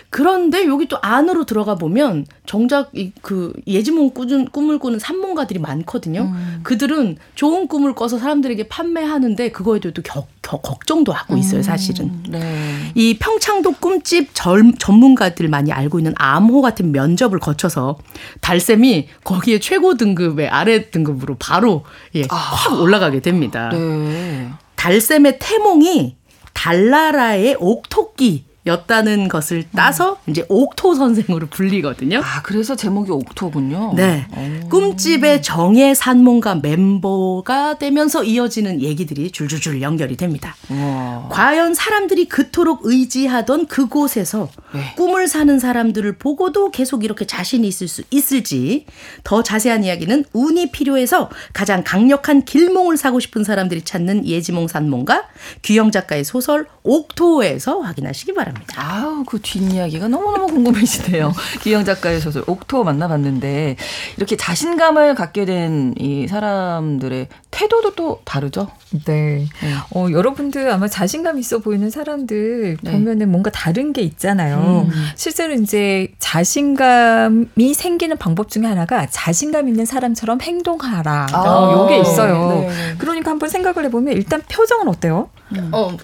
[0.09, 6.31] 그런데 여기 또 안으로 들어가 보면 정작 이 그 예지몽 꾸준 꿈을 꾸는 산몽가들이 많거든요.
[6.33, 6.59] 음.
[6.63, 11.63] 그들은 좋은 꿈을 꿔서 사람들에게 판매하는데 그거에 대해서 격, 격, 걱정도 하고 있어요, 음.
[11.63, 12.05] 사실은.
[12.05, 12.23] 음.
[12.29, 12.91] 네.
[12.95, 17.97] 이 평창도 꿈집 절, 전문가들 많이 알고 있는 암호 같은 면접을 거쳐서
[18.39, 21.83] 달쌤이 거기에 최고 등급의 아래 등급으로 바로
[22.15, 22.35] 예, 아.
[22.35, 23.69] 확 올라가게 됩니다.
[23.73, 24.49] 네.
[24.75, 26.15] 달쌤의 태몽이
[26.53, 30.31] 달나라의 옥토끼 였다는 것을 따서 음.
[30.31, 32.19] 이제 옥토 선생으로 불리거든요.
[32.19, 33.93] 아, 그래서 제목이 옥토군요.
[33.95, 34.27] 네.
[34.35, 34.69] 오.
[34.69, 40.55] 꿈집의 정예 산문가 멤버가 되면서 이어지는 얘기들이 줄줄줄 연결이 됩니다.
[40.69, 41.27] 와.
[41.31, 44.93] 과연 사람들이 그토록 의지하던 그곳에서 네.
[44.95, 48.85] 꿈을 사는 사람들을 보고도 계속 이렇게 자신이 있을 수 있을지
[49.23, 55.27] 더 자세한 이야기는 운이 필요해서 가장 강력한 길몽을 사고 싶은 사람들이 찾는 예지몽 산몽가
[55.63, 58.56] 규영 작가의 소설 옥토에서 확인하시기 바랍니다.
[58.57, 58.73] 바랍니다.
[58.77, 61.33] 아우, 그 뒷이야기가 너무너무 궁금해지네요.
[61.61, 63.75] 기영 작가의 소설 옥토 만나봤는데
[64.17, 68.69] 이렇게 자신감을 갖게 된 이 사람들의 태도도 또 다르죠?
[69.05, 69.45] 네.
[69.61, 69.73] 네.
[69.95, 72.91] 어, 여러분들 아마 자신감 있어 보이는 사람들 네.
[72.91, 74.87] 보면은 뭔가 다른 게 있잖아요.
[74.89, 75.05] 음.
[75.15, 81.27] 실제로 이제 자신감이 생기는 방법 중에 하나가 자신감 있는 사람처럼 행동하라.
[81.31, 81.39] 아.
[81.39, 82.49] 어, 요게 있어요.
[82.67, 82.95] 네.
[82.97, 85.29] 그러니까 한번 생각을 해보면 일단 표정은 어때요?
[85.53, 85.69] 음.
[85.71, 85.95] 어,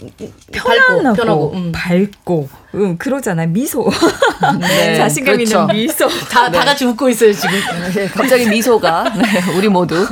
[0.51, 1.71] 편안하고 밝고, 음.
[1.73, 3.47] 밝고 응, 그러잖아요.
[3.49, 3.89] 미소.
[4.59, 5.59] 네, 자신감 그렇죠.
[5.61, 6.07] 있는 미소.
[6.29, 6.57] 다, 네.
[6.57, 7.55] 다 같이 웃고 있어요, 지금.
[7.93, 9.03] 네, 갑자기 미소가.
[9.15, 10.05] 네, 우리 모두.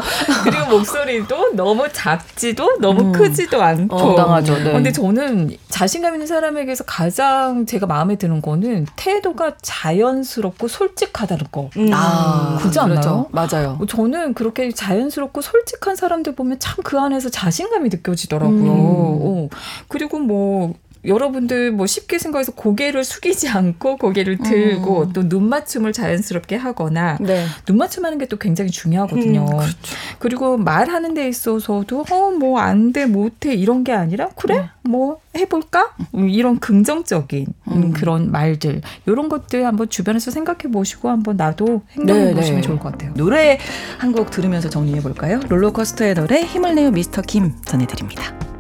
[0.44, 3.12] 그리고 목소리도 너무 작지도 너무 음.
[3.12, 3.98] 크지도 않고.
[3.98, 4.58] 적당하죠.
[4.60, 4.72] 네.
[4.74, 11.70] 근데 저는 자신감 있는 사람에게서 가장 제가 마음에 드는 거는 태도가 자연스럽고 솔직하다는 거.
[11.78, 11.90] 음.
[11.94, 13.00] 아, 그지 않나요?
[13.02, 13.30] 그렇죠.
[13.32, 13.80] 맞아요.
[13.88, 18.58] 저는 그렇게 자연스럽고 솔직한 사람들 보면 참 그 안에서 자신감이 느껴지더라고요.
[18.60, 18.68] 음.
[18.68, 19.50] 어.
[19.88, 20.74] 그리고 뭐
[21.06, 25.14] 여러분들 뭐 쉽게 생각해서 고개를 숙이지 않고 고개를 들고 음.
[25.14, 27.46] 또눈 맞춤을 자연스럽게 하거나 네.
[27.66, 29.42] 눈 맞춤하는 게 또 굉장히 중요하거든요.
[29.42, 29.76] 음, 그렇죠.
[30.20, 34.92] 그리고 말하는 데 있어서도 어 뭐 안 돼 못해 이런 게 아니라 그래 음.
[34.92, 37.92] 뭐 해볼까 음, 이런 긍정적인 음.
[37.94, 42.68] 그런 말들 이런 것들 한번 주변에서 생각해 보시고 한번 나도 행동해 네, 보시면 네.
[42.68, 43.14] 좋을 것 같아요.
[43.16, 43.58] 노래
[43.98, 45.40] 한 곡 들으면서 정리해 볼까요?
[45.50, 48.51] 롤러코스터의 노래 힘을 내요 미스터 김 전해드립니다.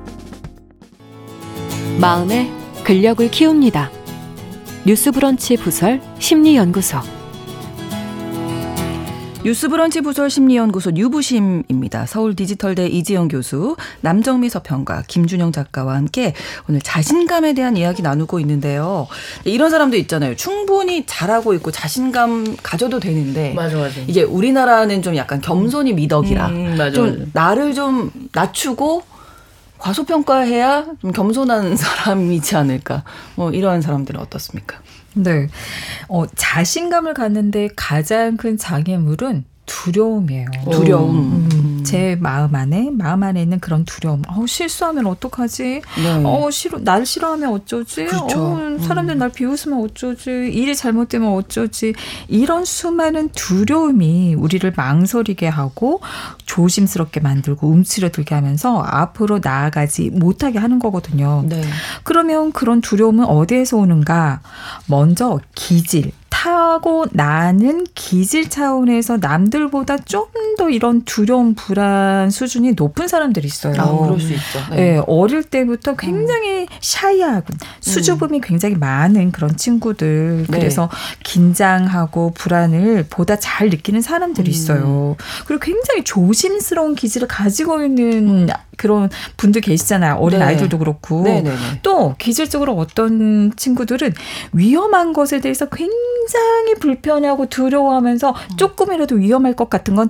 [2.01, 2.51] 마음의
[2.83, 3.91] 근력을 키웁니다.
[4.87, 6.97] 뉴스브런치 부설 심리연구소
[9.43, 12.07] 뉴스브런치 부설 심리연구소 유부심입니다.
[12.07, 16.33] 서울 디지털대 이지영 교수, 남정미 서평가, 김준영 작가와 함께
[16.67, 19.07] 오늘 자신감에 대한 이야기 나누고 있는데요.
[19.45, 20.35] 이런 사람도 있잖아요.
[20.35, 24.01] 충분히 잘하고 있고 자신감 가져도 되는데 맞아, 맞아.
[24.07, 27.25] 이게 우리나라는 좀 약간 겸손이 미덕이라 음, 맞아, 좀 맞아.
[27.33, 29.10] 나를 좀 낮추고
[29.81, 33.03] 과소평가해야 좀 겸손한 사람이지 않을까.
[33.35, 34.77] 뭐 이러한 사람들은 어떻습니까?
[35.13, 35.47] 네.
[36.07, 40.47] 어, 자신감을 갖는데 가장 큰 장애물은 두려움이에요.
[40.71, 41.15] 두려움.
[41.51, 41.70] 음.
[41.91, 42.01] 음.
[42.01, 44.21] 제 마음 안에 마음 안에 있는 그런 두려움.
[44.27, 45.63] 어 실수하면 어떡하지?
[45.63, 46.21] 네.
[46.23, 48.05] 어 싫어 날 싫어하면 어쩌지?
[48.05, 48.41] 그렇죠.
[48.41, 49.19] 어, 사람들 음.
[49.19, 50.31] 날 비웃으면 어쩌지?
[50.31, 51.93] 일이 잘못되면 어쩌지?
[52.27, 56.01] 이런 수많은 두려움이 우리를 망설이게 하고
[56.45, 61.43] 조심스럽게 만들고 움츠러들게 하면서 앞으로 나아가지 못하게 하는 거거든요.
[61.47, 61.61] 네.
[62.03, 64.41] 그러면 그런 두려움은 어디에서 오는가?
[64.87, 70.25] 먼저 기질, 타고 나는 기질 차원에서 남들보다 좀
[70.61, 73.73] 더 이런 두려움, 불안 수준이 높은 사람들이 있어요.
[73.79, 74.59] 아, 그럴 수 있죠.
[74.69, 74.75] 네.
[74.75, 76.67] 네 어릴 때부터 굉장히 음.
[76.79, 77.47] 샤이하고
[77.79, 78.41] 수줍음이 음.
[78.41, 80.45] 굉장히 많은 그런 친구들.
[80.47, 80.59] 네.
[80.59, 80.89] 그래서
[81.23, 84.51] 긴장하고 불안을 보다 잘 느끼는 사람들이 음.
[84.51, 85.15] 있어요.
[85.47, 90.15] 그리고 굉장히 조심스러운 기질을 가지고 있는 그런 분들 계시잖아요.
[90.15, 90.45] 어린 네.
[90.45, 91.23] 아이들도 그렇고.
[91.23, 91.51] 네, 네.
[91.81, 94.13] 또 기질적으로 어떤 친구들은
[94.53, 96.01] 위험한 것에 대해서 굉장히
[96.79, 100.09] 불편해하고 두려워하면서 조금이라도 위험할 것 같은 건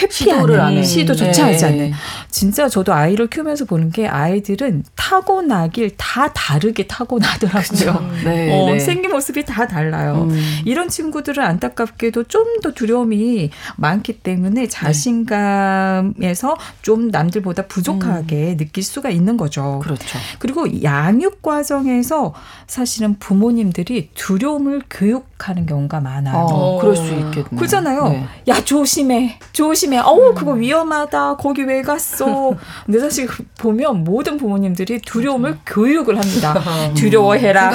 [0.00, 1.52] 회피하는 안 시도조차 네.
[1.52, 1.92] 하지 않는.
[2.30, 8.10] 진짜 저도 아이를 키우면서 보는 게 아이들은 타고나길 다 다르게 타고나더라고요.
[8.24, 8.78] 네, 어, 네.
[8.78, 10.26] 생긴 모습이 다 달라요.
[10.30, 10.60] 음.
[10.64, 18.56] 이런 친구들은 안타깝게도 좀 더 두려움이 많기 때문에 자신감에서 좀 남들보다 부족하게 음.
[18.56, 19.80] 느낄 수가 있는 거죠.
[19.82, 20.18] 그렇죠.
[20.38, 22.34] 그리고 양육 과정에서
[22.66, 26.36] 사실은 부모님들이 두려움을 교육하는 경우가 많아요.
[26.36, 27.56] 어, 그럴 수 있겠네요.
[27.56, 28.08] 그러잖아요.
[28.10, 28.26] 네.
[28.48, 29.81] 야 조심해, 조심.
[29.82, 29.98] 조심해.
[29.98, 31.36] 어우, 그거 위험하다.
[31.36, 32.54] 거기 왜 갔어?
[32.86, 33.26] 근데 사실
[33.58, 35.82] 보면 모든 부모님들이 두려움을 그렇죠.
[35.82, 36.54] 교육을 합니다.
[36.94, 37.70] 두려워해라.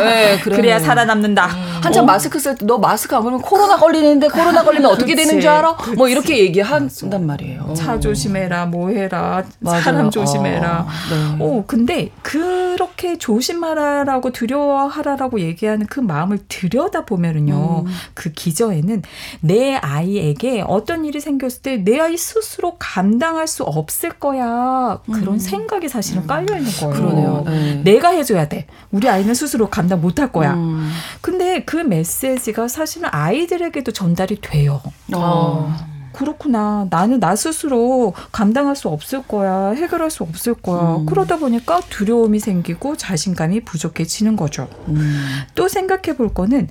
[0.00, 1.46] 네, 그래야 살아남는다.
[1.46, 1.80] 음.
[1.82, 2.06] 한참 어?
[2.06, 5.76] 마스크 쓸 때 너 마스크 안 걸면 코로나 걸리는데 코로나 걸리면 어떻게 되는 줄 알아?
[5.76, 5.96] 그치.
[5.96, 7.74] 뭐 이렇게 얘기한단 말이에요.
[7.74, 8.66] 차 조심해라.
[8.66, 9.42] 뭐 해라.
[9.60, 9.80] 맞아요.
[9.82, 10.80] 사람 조심해라.
[10.80, 11.44] 어, 네.
[11.44, 17.84] 어, 근데 그렇게 조심하라라고 두려워하라라고 얘기하는 그 마음을 들여다 보면은요.
[17.86, 17.92] 음.
[18.14, 19.02] 그 기저에는
[19.40, 25.00] 내 아이에게 어떤 일이 생겼 생겼을 때 내 아이 스스로 감당할 수 없을 거야.
[25.06, 25.38] 그런 음.
[25.38, 26.94] 생각이 사실은 깔려 있는 거예요.
[26.94, 27.42] 그러네요.
[27.46, 27.82] 네.
[27.84, 28.66] 내가 해줘야 돼.
[28.90, 30.54] 우리 아이는 스스로 감당 못할 거야.
[30.54, 30.90] 음.
[31.20, 34.80] 근데 그 메시지가 사실은 아이들에게도 전달이 돼요.
[35.14, 35.74] 어.
[36.12, 36.86] 그렇구나.
[36.90, 39.70] 나는 나 스스로 감당할 수 없을 거야.
[39.70, 40.96] 해결할 수 없을 거야.
[40.96, 41.06] 음.
[41.06, 44.68] 그러다 보니까 두려움이 생기고 자신감이 부족해지는 거죠.
[44.88, 45.24] 음.
[45.54, 46.68] 또 생각해 볼 거는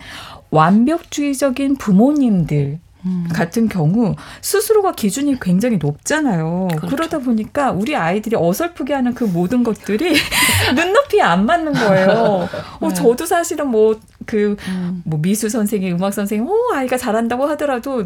[0.51, 3.27] 완벽주의적인 부모님들 음.
[3.33, 6.67] 같은 경우 스스로가 기준이 굉장히 높잖아요.
[6.71, 6.87] 그렇죠.
[6.87, 10.15] 그러다 보니까 우리 아이들이 어설프게 하는 그 모든 것들이
[10.75, 12.47] 눈높이에 안 맞는 거예요.
[12.79, 12.93] 어, 네.
[12.93, 15.01] 저도 사실은 뭐 그, 음.
[15.05, 18.03] 뭐 미술 선생님, 음악 선생님, 어, 아이가 잘한다고 하더라도.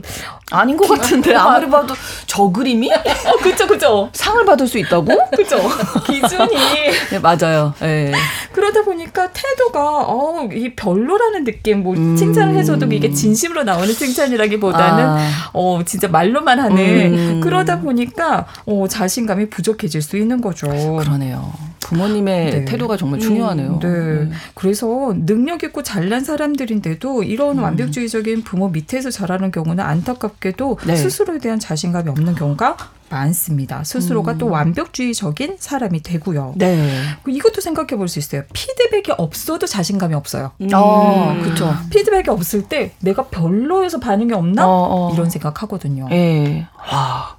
[0.52, 1.34] 아닌 것 같은데.
[1.36, 1.94] 아무리 봐도
[2.28, 2.92] 저 그림이?
[2.92, 2.98] 어,
[3.42, 4.10] 그쵸, 그쵸.
[4.14, 5.06] 상을 받을 수 있다고?
[5.36, 5.58] 그죠.
[6.06, 6.56] 기준이.
[7.12, 7.74] 네, 맞아요.
[7.80, 8.14] 네.
[8.52, 12.16] 그러다 보니까 태도가, 어, 이 별로라는 느낌, 뭐, 음.
[12.16, 15.50] 칭찬을 해줘도 이게 진심으로 나오는 칭찬이라기보다는, 아.
[15.54, 16.78] 어, 진짜 말로만 하는.
[16.78, 17.42] 음.
[17.42, 20.68] 그러다 보니까, 어, 자신감이 부족해질 수 있는 거죠.
[20.68, 21.52] 그러네요.
[21.86, 22.66] 부모님의 네.
[22.66, 23.74] 태도가 정말 중요하네요.
[23.74, 24.26] 음, 네.
[24.26, 24.32] 네.
[24.56, 27.64] 그래서 능력 있고 잘난 사람들인데도 이런 음.
[27.64, 30.96] 완벽주의적인 부모 밑에서 자라는 경우는 안타깝게도 네.
[30.96, 32.78] 스스로에 대한 자신감이 없는 경우가
[33.10, 33.84] 많습니다.
[33.84, 34.38] 스스로가 음.
[34.40, 36.54] 또 완벽주의적인 사람이 되고요.
[36.58, 36.92] 네.
[37.28, 38.44] 이것도 생각해 볼 수 있어요.
[38.54, 40.52] 피드백이 없어도 자신감이 없어요.
[40.62, 40.70] 음.
[40.74, 41.76] 아, 그렇죠.
[41.90, 44.68] 피드백이 없을 때 내가 별로여서 반응이 없나?
[44.68, 45.14] 어, 어.
[45.14, 46.08] 이런 생각하거든요.
[46.12, 46.68] 예.
[46.92, 47.36] 와.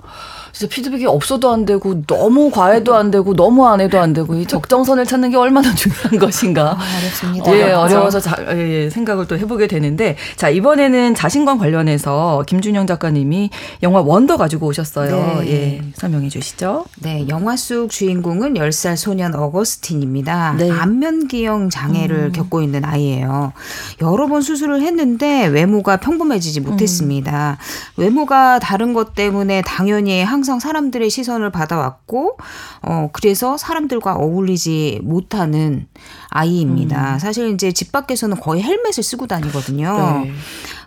[0.57, 4.47] 진짜 피드백이 없어도 안 되고 너무 과해도 안 되고 너무 안 해도 안 되고 이
[4.47, 6.79] 적정선을 찾는 게 얼마나 중요한 것인가.
[6.79, 7.55] 아, 어렵습니다.
[7.55, 13.51] 예, 어려워서 자, 예, 생각을 또 해보게 되는데 자 이번에는 자신과 관련해서 김준영 작가님이
[13.83, 15.41] 영화 원더 가지고 오셨어요.
[15.43, 15.51] 네.
[15.51, 16.87] 예, 설명해 주시죠.
[17.03, 20.55] 네, 영화 속 주인공은 10살 소년 어거스틴입니다.
[20.57, 20.71] 네.
[20.71, 22.33] 안면기형 장애를 음.
[22.33, 23.53] 겪고 있는 아이예요.
[24.01, 27.59] 여러 번 수술을 했는데 외모가 평범해지지 못했습니다.
[27.61, 28.01] 음.
[28.01, 32.37] 외모가 다른 것 때문에 당연히 항상 항상 사람들의 시선을 받아왔고,
[32.83, 35.89] 어, 그래서 사람들과 어울리지 못하는
[36.29, 37.15] 아이입니다.
[37.15, 37.19] 음.
[37.19, 40.23] 사실 이제 집 밖에서는 거의 헬멧을 쓰고 다니거든요.
[40.25, 40.33] 네.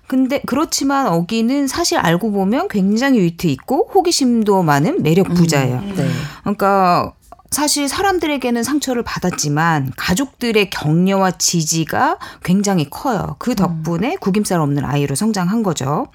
[0.08, 5.76] 근데 그렇지만 어기는 사실 알고 보면 굉장히 위트 있고 호기심도 많은 매력 부자예요.
[5.76, 6.08] 음, 네.
[6.42, 7.12] 그러니까
[7.52, 13.36] 사실 사람들에게는 상처를 받았지만 가족들의 격려와 지지가 굉장히 커요.
[13.40, 16.08] 그 덕분에 구김살 없는 아이로 성장한 거죠.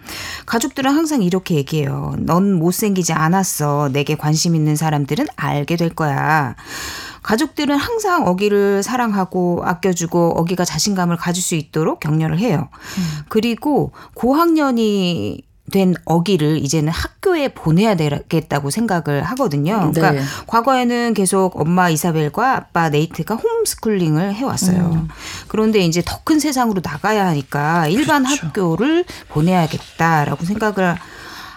[0.46, 2.14] 가족들은 항상 이렇게 얘기해요.
[2.18, 3.90] 넌 못생기지 않았어.
[3.92, 6.54] 내게 관심 있는 사람들은 알게 될 거야.
[7.22, 12.68] 가족들은 항상 어기를 사랑하고 아껴주고 어기가 자신감을 가질 수 있도록 격려를 해요.
[12.98, 13.02] 음.
[13.28, 19.90] 그리고 고학년이 된 어기를 이제는 학교에 보내야 되겠다고 생각을 하거든요.
[19.92, 20.20] 그러니까 네.
[20.46, 24.78] 과거에는 계속 엄마 이사벨과 아빠 네이트가 홈스쿨링을 해왔어요.
[24.92, 25.08] 음.
[25.48, 28.46] 그런데 이제 더 큰 세상으로 나가야 하니까 일반 그렇죠.
[28.46, 30.96] 학교를 보내야겠다라고 생각을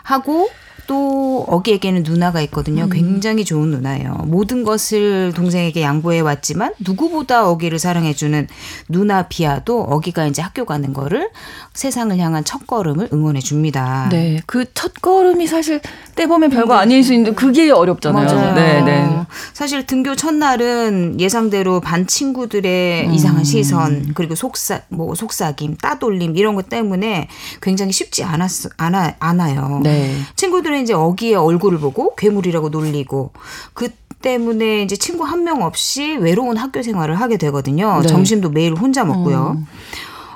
[0.04, 0.50] 하고
[0.88, 2.86] 또 어기에게는 누나가 있거든요.
[2.86, 2.90] 음.
[2.90, 4.14] 굉장히 좋은 누나예요.
[4.26, 8.48] 모든 것을 동생에게 양보해 왔지만 누구보다 어기를 사랑해 주는
[8.88, 11.30] 누나 비아도 어기가 이제 학교 가는 거를
[11.74, 14.08] 세상을 향한 첫 걸음을 응원해 줍니다.
[14.12, 15.82] 네, 그 첫 걸음이 사실
[16.16, 16.80] 때 보면 별거 음.
[16.80, 18.26] 아닐 수 있는데 그게 어렵잖아요.
[18.26, 18.56] 맞아요.
[18.56, 19.26] 네, 네.
[19.54, 23.14] 사실 등교 첫날은 예상대로 반 친구들의 음.
[23.14, 27.28] 이상한 시선 그리고 속삭 뭐 속삭임, 따돌림 이런 것 때문에
[27.62, 29.82] 굉장히 쉽지 않았 않아 않아요.
[29.84, 30.16] 네.
[30.36, 33.32] 친구들의 처음에 이제 어기의 얼굴을 보고 괴물이라고 놀리고
[33.74, 33.90] 그
[34.22, 38.02] 때문에 이제 친구 한 명 없이 외로운 학교 생활을 하게 되거든요.
[38.02, 38.08] 네.
[38.08, 39.58] 점심도 매일 혼자 먹고요.
[39.58, 39.68] 음.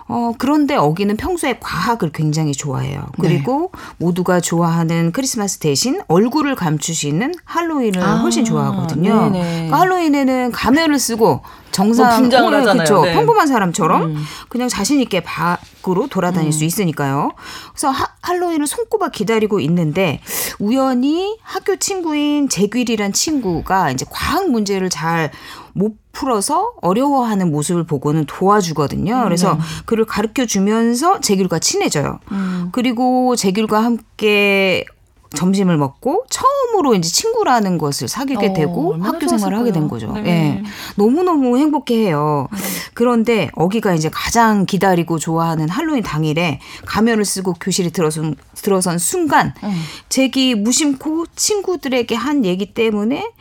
[0.07, 3.05] 어, 그런데 어기는 평소에 과학을 굉장히 좋아해요.
[3.19, 3.79] 그리고 네.
[3.97, 9.31] 모두가 좋아하는 크리스마스 대신 얼굴을 감추시는 할로윈을 아, 훨씬 좋아하거든요.
[9.31, 12.77] 그러니까 할로윈에는 가면을 쓰고 정상 뭐 하잖아요.
[12.77, 13.01] 그쵸?
[13.03, 13.13] 네.
[13.13, 14.23] 평범한 사람처럼 음.
[14.49, 16.51] 그냥 자신 있게 밖으로 돌아다닐 음.
[16.51, 17.31] 수 있으니까요.
[17.71, 20.21] 그래서 하, 할로윈을 손꼽아 기다리고 있는데
[20.59, 25.31] 우연히 학교 친구인 재길이란 친구가 이제 과학 문제를 잘
[25.73, 29.15] 못 풀어서 어려워하는 모습을 보고는 도와주거든요.
[29.15, 29.59] 음, 그래서 네.
[29.85, 32.19] 그를 가르쳐 주면서 재길과 친해져요.
[32.31, 32.69] 음.
[32.71, 34.85] 그리고 재길과 함께
[35.35, 40.11] 점심을 먹고 처음으로 이제 친구라는 것을 사귀게 어, 되고 학교 생활을 하게 된 거죠.
[40.13, 40.61] 네.
[40.63, 40.63] 예.
[40.95, 42.47] 너무너무 행복해해요.
[42.51, 42.57] 네.
[42.93, 49.81] 그런데 어기가 이제 가장 기다리고 좋아하는 할로윈 당일에 가면을 쓰고 교실에 들어선, 들어선 순간 음.
[50.09, 53.31] 잭이 무심코 친구들에게 한 얘기 때문에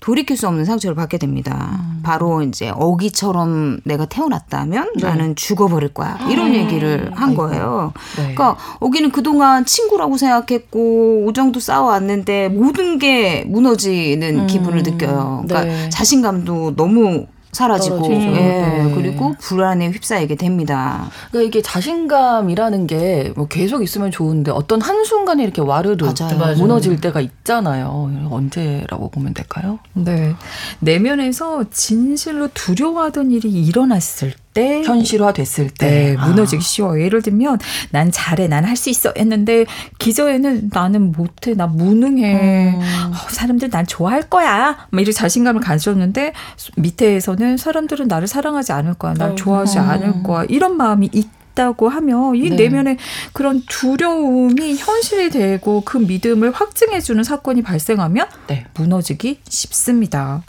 [0.00, 1.78] 돌이킬 수 없는 상처를 받게 됩니다.
[1.80, 2.00] 음.
[2.02, 5.02] 바로 이제 어기처럼 내가 태어났다면 네.
[5.02, 6.18] 나는 죽어버릴 거야.
[6.30, 6.54] 이런 음.
[6.54, 7.92] 얘기를 한 거예요.
[8.16, 8.34] 네.
[8.34, 14.46] 그러니까 어기는 그동안 친구라고 생각했고 우정도 쌓아왔는데 모든 게 무너지는 음.
[14.46, 15.42] 기분을 느껴요.
[15.44, 15.88] 그러니까 네.
[15.90, 18.18] 자신감도 너무 사라지고 예.
[18.18, 18.92] 네.
[18.94, 21.10] 그리고 불안에 휩싸이게 됩니다.
[21.30, 26.56] 그러니까 이게 자신감이라는 게 뭐 계속 있으면 좋은데 어떤 한 순간에 이렇게 와르르 맞아요.
[26.56, 28.10] 무너질 때가 있잖아요.
[28.30, 29.78] 언제라고 보면 될까요?
[29.94, 30.34] 네.
[30.80, 34.38] 내면에서 진실로 두려워하던 일이 일어났을 때
[34.84, 36.64] 현실화 됐을 때 네, 무너지기 아.
[36.64, 37.02] 쉬워요.
[37.02, 37.58] 예를 들면
[37.90, 39.64] 난 잘해, 난 할 수 있어 했는데
[39.98, 42.80] 기저에는 나는 못해, 나 무능해, 음.
[42.80, 46.32] 어, 사람들 난 좋아할 거야, 막 이런 자신감을 가졌는데
[46.76, 49.34] 밑에서는 사람들은 나를 사랑하지 않을 거야, 날 어.
[49.34, 49.88] 좋아하지 음.
[49.90, 51.37] 않을 거야 이런 마음이 있.
[51.58, 52.56] 있다고 하면 이 네.
[52.56, 52.96] 내면에
[53.32, 58.66] 그런 두려움이 현실이 되고 그 믿음을 확증해주는 사건이 발생하면 네.
[58.74, 60.42] 무너지기 쉽습니다.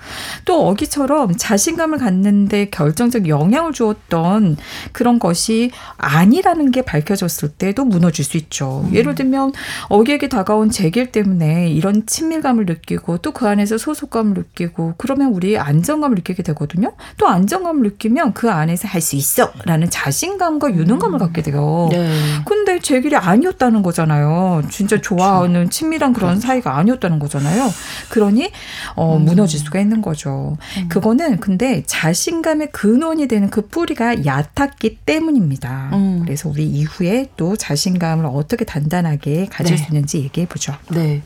[0.46, 4.58] 또 어기처럼 자신감을 갖는데 결정적 영향을 주었던
[4.92, 8.86] 그런 것이 아니라는 게 밝혀졌을 때도 무너질 수 있죠.
[8.86, 8.94] 음.
[8.94, 9.54] 예를 들면
[9.90, 16.16] 어기에게 다가온 제길 때문에 이런 친밀감을 느끼고 또 그 안에서 소속감을 느끼고 그러면 우리 안정감을
[16.16, 16.92] 느끼게 되거든요.
[17.16, 21.88] 또 안정감을 느끼면 그 안에서 할 수 있어라는 자신감과 유능 부담감을 갖게 돼요.
[21.92, 22.08] 네.
[22.70, 24.62] 근데 제 길이 아니었다는 거잖아요.
[24.70, 25.00] 진짜.
[25.02, 26.46] 좋아하는 친밀한 그런 그렇죠.
[26.48, 27.72] 사이가 아니었다는 거잖아요.
[28.10, 28.52] 그러니
[28.96, 29.26] 어, 음.
[29.26, 30.58] 무너질 수가 있는 거죠.
[30.78, 30.88] 음.
[30.90, 35.90] 그거는 근데 자신감의 근원이 되는 그 뿌리가 얕았기 때문입니다.
[35.94, 36.22] 음.
[36.24, 39.82] 그래서 우리 이후에 또 자신감을 어떻게 단단하게 가질 네.
[39.82, 40.74] 수 있는지 얘기해 보죠.
[40.90, 41.24] 네.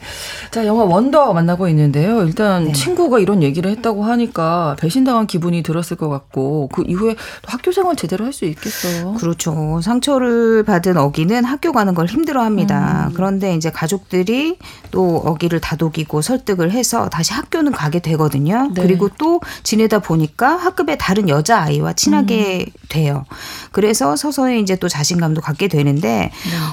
[0.52, 2.24] 자, 영화 원더 만나고 있는데요.
[2.24, 2.72] 일단 네.
[2.72, 8.24] 친구가 이런 얘기를 했다고 하니까 배신당한 기분이 들었을 것 같고 그 이후에 학교 생활 제대로
[8.26, 9.14] 할 수 있겠어요.
[9.14, 9.80] 그렇죠.
[9.84, 13.08] 상처를 받은 어기는 학교 가는 걸 힘들어합니다.
[13.10, 13.14] 음.
[13.16, 14.58] 그런데 이제 가족들이
[14.92, 18.70] 또 어기를 다독이고 설득을 해서 다시 학교는 가게 되거든요.
[18.74, 18.82] 네.
[18.82, 22.74] 그리고 또 지내다 보니까 학급의 다른 여자 아이와 친하게 음.
[22.90, 23.26] 돼요.
[23.72, 26.32] 그래서 서서히 이제 또 자신감도 갖게 되는데 네.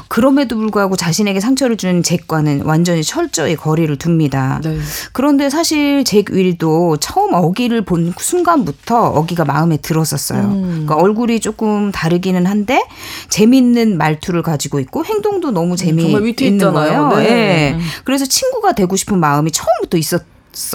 [0.08, 4.60] 그럼에도 불구하고 자신에게 상처를 준 잭과는 완전히 철저히 거리를 둡니다.
[4.62, 4.78] 네.
[5.12, 10.42] 그런데 사실 잭 윌도 처음 어기를 본 순간부터 어기가 마음에 들었었어요.
[10.42, 10.62] 음.
[10.62, 12.84] 그러니까 얼굴이 조금 다르기는 한데
[13.28, 17.08] 재밌는 말투를 가지고 있고 행동도 너무 음, 재미있는 거예요.
[17.16, 17.24] 네.
[17.24, 17.78] 네.
[18.04, 20.22] 그래서 친구가 되고 싶은 마음이 처음부터 있었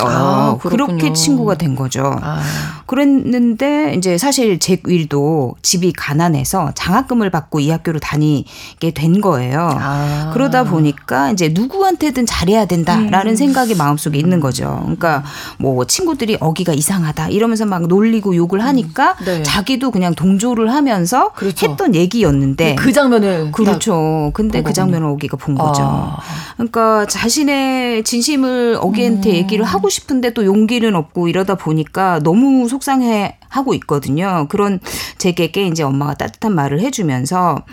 [0.02, 2.16] 어요 아, 그렇게 친구가 된 거죠.
[2.22, 2.42] 아.
[2.86, 9.70] 그랬는데 이제 사실 제 윌도 집이 가난해서 장학금을 받고 이 학교를 다니게 된 거예요.
[9.80, 10.32] 아.
[10.34, 13.36] 그러다 보니까 이제 누구한테든 잘해야 된다라는 음.
[13.36, 14.80] 생각이 마음속에 있는 거죠.
[14.84, 15.24] 그러니까
[15.58, 19.26] 뭐 친구들이 어기가 이상하다 이러면서 막 놀리고 욕을 하니까 음.
[19.26, 19.44] 네.
[19.44, 21.68] 자기도 그냥 동조를 하면서 그렇죠.
[21.68, 24.32] 했던 얘기였는데 그 장면을 그렇죠.
[24.34, 25.84] 근데 그 장면을 어기가 본 거죠.
[25.84, 26.18] 아.
[26.56, 29.36] 그러니까 자신의 진심을 어기한테 음.
[29.36, 34.48] 얘기를 하고 싶은데 또 용기는 없고 이러다 보니까 너무 속상해 하고 있거든요.
[34.50, 34.80] 그런
[35.18, 37.64] 제게게 이제 엄마가 따뜻한 말을 해주면서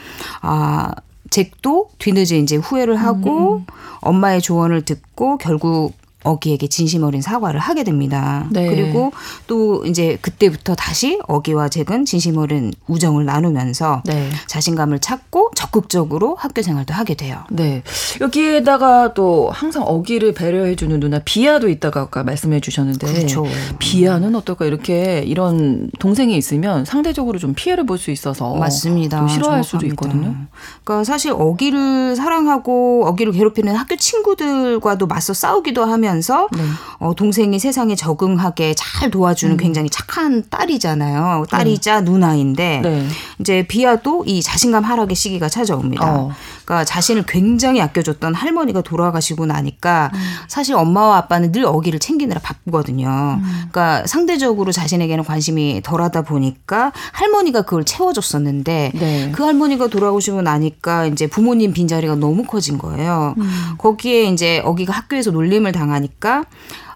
[0.41, 0.93] 아
[1.31, 3.67] 잭도 뒤늦은 이제 후회를 하고 음.
[4.01, 5.95] 엄마의 조언을 듣고 결국
[6.25, 8.47] 어기에게 진심 어린 사과를 하게 됩니다.
[8.51, 8.67] 네.
[8.69, 9.13] 그리고
[9.47, 14.29] 또 이제 그때부터 다시 어기와 잭은 진심 어린 우정을 나누면서 네.
[14.47, 17.39] 자신감을 찾고 적극적으로 학교 생활도 하게 돼요.
[17.51, 17.83] 네.
[18.21, 23.45] 여기에다가 또 항상 어기를 배려해 주는 누나 비아도 있다가 아까 말씀해 주셨는데 그렇죠.
[23.79, 29.19] 비아는 어떨까 이렇게 이런 동생이 있으면 상대적으로 좀 피해를 볼 수 있어서 맞습니다.
[29.19, 29.69] 좀 싫어할 정확합니다.
[29.69, 30.35] 수도 있거든요.
[30.83, 36.63] 그러니까 사실 어기를 사랑하고 어기를 괴롭히는 학교 친구들과도 맞서 싸우기도 하면 하면서 네.
[36.99, 39.57] 어, 동생이 세상에 적응하게 잘 도와주는 음.
[39.57, 41.47] 굉장히 착한 딸이잖아요.
[41.51, 42.11] 딸이자 네.
[42.11, 43.07] 누나인데 네.
[43.41, 46.07] 이제 비아도 이 자신감 하락의 시기가 찾아옵니다.
[46.07, 46.33] 어.
[46.65, 50.21] 그러니까 자신을 굉장히 아껴줬던 할머니가 돌아가시고 나니까 음.
[50.49, 53.39] 사실 엄마와 아빠는 늘 어기를 챙기느라 바쁘거든요.
[53.39, 53.43] 음.
[53.71, 59.33] 그러니까 상대적으로 자신에게는 관심이 덜하다 보니까 할머니가 그걸 채워줬었는데 네.
[59.33, 63.35] 그 할머니가 돌아오시고 나니까 이제 부모님 빈자리가 너무 커진 거예요.
[63.39, 63.75] 음.
[63.79, 66.45] 거기에 이제 어기가 학교에서 놀림을 당한 하니까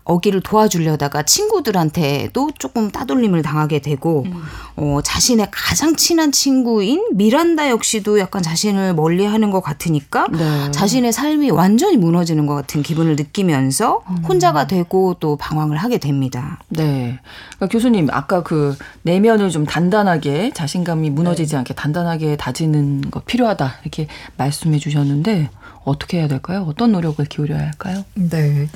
[0.06, 4.42] 어기를 도와주려다가 친구들한테도 조금 따돌림을 당하게 되고 음.
[4.76, 10.70] 어, 자신의 가장 친한 친구인 미란다 역시도 약간 자신을 멀리하는 것 같으니까 네.
[10.70, 14.24] 자신의 삶이 완전히 무너지는 것 같은 기분을 느끼면서 음.
[14.28, 16.60] 혼자가 되고 또 방황을 하게 됩니다.
[16.68, 17.18] 네,
[17.56, 21.58] 그러니까 교수님 아까 그 내면을 좀 단단하게 자신감이 무너지지 네.
[21.58, 25.50] 않게 단단하게 다지는 거 필요하다 이렇게 말씀해 주셨는데.
[25.86, 26.66] 어떻게 해야 될까요?
[26.68, 28.04] 어떤 노력을 기울여야 할까요?
[28.14, 28.68] 네.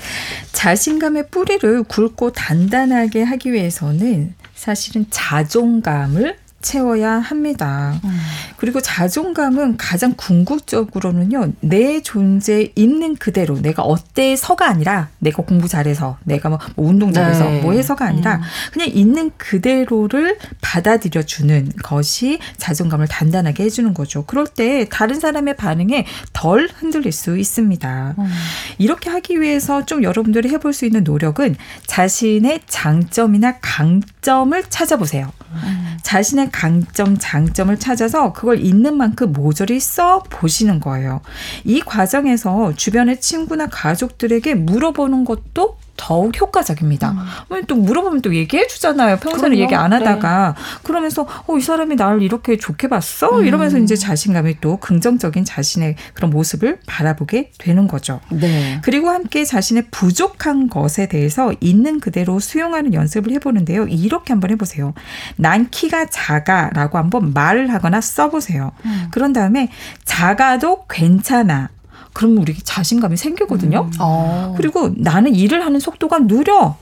[0.52, 7.98] 자신감의 뿌리를 굵고 단단하게 하기 위해서는 사실은 자존감을 채워야 합니다.
[8.04, 8.20] 음.
[8.56, 16.50] 그리고 자존감은 가장 궁극적으로는요, 내 존재 있는 그대로, 내가 어때서가 아니라, 내가 공부 잘해서, 내가
[16.50, 17.60] 뭐, 뭐 운동 잘해서, 네.
[17.62, 18.42] 뭐 해서가 아니라, 음.
[18.72, 24.24] 그냥 있는 그대로를 받아들여주는 것이 자존감을 단단하게 해주는 거죠.
[24.26, 26.04] 그럴 때 다른 사람의 반응에
[26.34, 28.14] 덜 흔들릴 수 있습니다.
[28.18, 28.30] 음.
[28.78, 31.56] 이렇게 하기 위해서 좀 여러분들이 해볼 수 있는 노력은
[31.86, 35.32] 자신의 장점이나 강점을 찾아보세요.
[35.52, 35.98] 음.
[36.02, 41.20] 자신의 강점, 장점을 찾아서 그걸 있는 만큼 모조리 써 보시는 거예요.
[41.64, 47.14] 이 과정에서 주변의 친구나 가족들에게 물어보는 것도 더욱 효과적입니다.
[47.50, 47.62] 음.
[47.66, 49.18] 또 물어보면 또 얘기해 주잖아요.
[49.18, 50.62] 평소에는 얘기 안 하다가 네.
[50.82, 53.40] 그러면서 어, 이 사람이 나를 이렇게 좋게 봤어?
[53.40, 53.46] 음.
[53.46, 58.20] 이러면서 이제 자신감이 또 긍정적인 자신의 그런 모습을 바라보게 되는 거죠.
[58.30, 58.80] 네.
[58.82, 63.86] 그리고 함께 자신의 부족한 것에 대해서 있는 그대로 수용하는 연습을 해보는데요.
[63.86, 64.94] 이렇게 한번 해보세요.
[65.36, 68.72] 난 키가 작아라고 한번 말을 하거나 써보세요.
[68.86, 69.08] 음.
[69.10, 69.68] 그런 다음에
[70.06, 71.68] 작아도 괜찮아.
[72.12, 73.82] 그러면 우리 자신감이 생기거든요.
[73.82, 73.90] 음.
[74.00, 74.54] 어.
[74.56, 76.76] 그리고 나는 일을 하는 속도가 느려.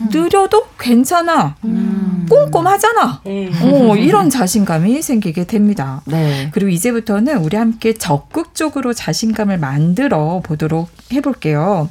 [0.00, 0.08] 음.
[0.10, 1.56] 느려도 괜찮아.
[1.64, 2.26] 음.
[2.28, 3.22] 꼼꼼하잖아.
[3.26, 3.50] 음.
[3.62, 6.00] 어, 이런 자신감이 생기게 됩니다.
[6.06, 6.50] 네.
[6.52, 11.88] 그리고 이제부터는 우리 함께 적극적으로 자신감을 만들어 보도록 해볼게요.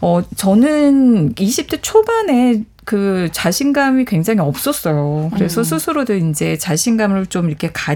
[0.00, 5.30] 어, 저는 20대 초반에 그 자신감이 굉장히 없었어요.
[5.34, 5.64] 그래서 음.
[5.64, 7.94] 스스로도 이제 자신감을 좀 이렇게 가,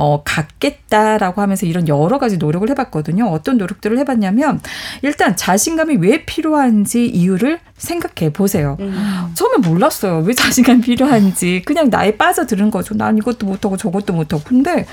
[0.00, 3.26] 어, 갖겠다라고 하면서 이런 여러 가지 노력을 해봤거든요.
[3.26, 4.62] 어떤 노력들을 해봤냐면
[5.02, 8.78] 일단 자신감이 왜 필요한지 이유를 생각해 보세요.
[8.80, 9.30] 음.
[9.34, 10.20] 처음에 몰랐어요.
[10.20, 11.60] 왜 자신감이 필요한지.
[11.66, 12.94] 그냥 나에 빠져드는 거죠.
[12.94, 14.42] 난 이것도 못하고 저것도 못하고.
[14.42, 14.86] 근데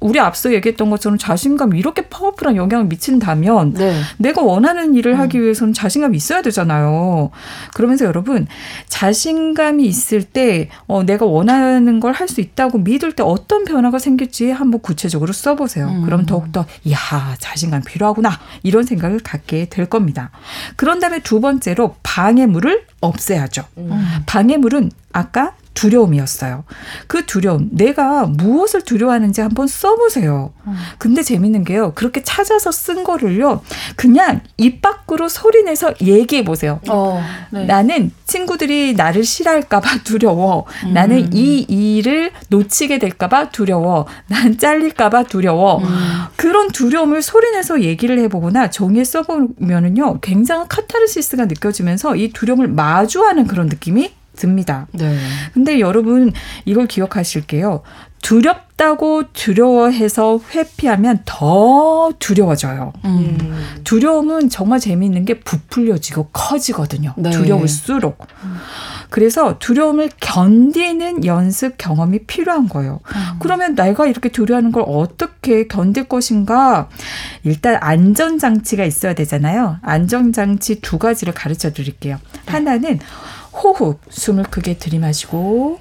[0.00, 4.00] 우리 앞서 얘기했던 것처럼 자신감이 이렇게 파워풀한 영향을 미친다면 네.
[4.18, 5.20] 내가 원하는 일을 음.
[5.20, 7.30] 하기 위해서는 자신감이 있어야 되잖아요.
[7.74, 8.46] 그러면서 여러분
[8.88, 14.50] 자신감이 있을 때 어, 내가 원하는 걸 할 수 있다고 믿을 때 어떤 변화가 생길지
[14.50, 15.86] 한번 구체적으로 써보세요.
[15.88, 16.02] 음.
[16.02, 16.98] 그럼 더욱더 야
[17.38, 20.30] 자신감 필요하구나 이런 생각을 갖게 될 겁니다.
[20.76, 23.64] 그런 다음에 두 번째로 방해물을 없애야죠.
[23.78, 24.06] 음.
[24.26, 26.64] 방해물은 아까 두려움이었어요.
[27.06, 30.52] 그 두려움, 내가 무엇을 두려워하는지 한번 써보세요.
[30.98, 31.92] 근데 재밌는 게요.
[31.94, 33.62] 그렇게 찾아서 쓴 거를요.
[33.94, 36.80] 그냥 입 밖으로 소리내서 얘기해 보세요.
[36.88, 37.64] 어, 네.
[37.66, 40.66] 나는 친구들이 나를 싫어할까봐 두려워.
[40.84, 40.92] 음.
[40.94, 44.06] 나는 이 일을 놓치게 될까봐 두려워.
[44.26, 45.78] 난 잘릴까봐 두려워.
[45.78, 45.84] 음.
[46.36, 50.20] 그런 두려움을 소리내서 얘기를 해보거나 종이에 써보면은요.
[50.20, 54.86] 굉장한 카타르시스가 느껴지면서 이 두려움을 마주하는 그런 느낌이 듭니다.
[54.92, 55.18] 네.
[55.52, 56.32] 근데 여러분
[56.64, 57.82] 이걸 기억하실게요.
[58.22, 62.92] 두렵다고 두려워해서 회피하면 더 두려워져요.
[63.04, 63.78] 음.
[63.84, 67.14] 두려움은 정말 재미있는 게 부풀려지고 커지거든요.
[67.16, 67.30] 네.
[67.30, 68.26] 두려울수록.
[68.44, 68.56] 음.
[69.10, 73.00] 그래서 두려움을 견디는 연습 경험이 필요한 거예요.
[73.04, 73.20] 음.
[73.38, 76.88] 그러면 내가 이렇게 두려워하는 걸 어떻게 견딜 것인가?
[77.44, 79.78] 일단 안전장치가 있어야 되잖아요.
[79.82, 82.18] 안전장치 두 가지를 가르쳐 드릴게요.
[82.46, 82.98] 하나는
[83.62, 85.80] 호흡, 숨을 크게 들이마시고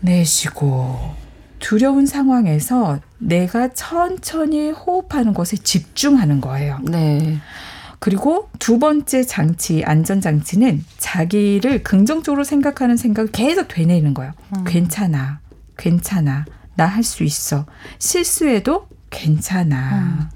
[0.00, 1.14] 내쉬고
[1.58, 6.78] 두려운 상황에서 내가 천천히 호흡하는 것에 집중하는 거예요.
[6.82, 7.38] 네.
[7.98, 14.32] 그리고 두 번째 장치, 안전장치는 자기를 긍정적으로 생각하는 생각을 계속 되뇌는 거예요.
[14.56, 14.64] 음.
[14.64, 15.40] 괜찮아.
[15.76, 16.46] 괜찮아.
[16.76, 17.66] 나 할 수 있어.
[17.98, 19.98] 실수해도 괜찮아.
[19.98, 20.28] 음.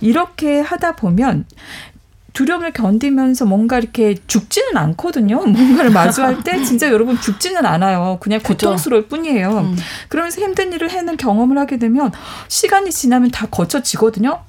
[0.00, 1.46] 이렇게 하다 보면
[2.32, 5.44] 두려움을 견디면서 뭔가 이렇게 죽지는 않거든요.
[5.46, 8.18] 뭔가를 마주할 때 진짜 여러분 죽지는 않아요.
[8.20, 9.58] 그냥 고통스러울 뿐이에요.
[9.58, 9.76] 음.
[10.08, 12.12] 그러면서 힘든 일을 해는 경험을 하게 되면
[12.48, 14.40] 시간이 지나면 다 거쳐지거든요.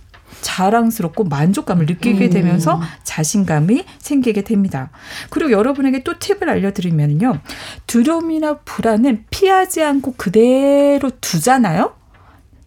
[0.41, 2.29] 자랑스럽고 만족감을 느끼게 음.
[2.31, 4.89] 되면서 자신감이 생기게 됩니다.
[5.29, 7.39] 그리고 여러분에게 또 팁을 알려드리면요.
[7.87, 12.00] 두려움이나 불안은 피하지 않고 그대로 두잖아요.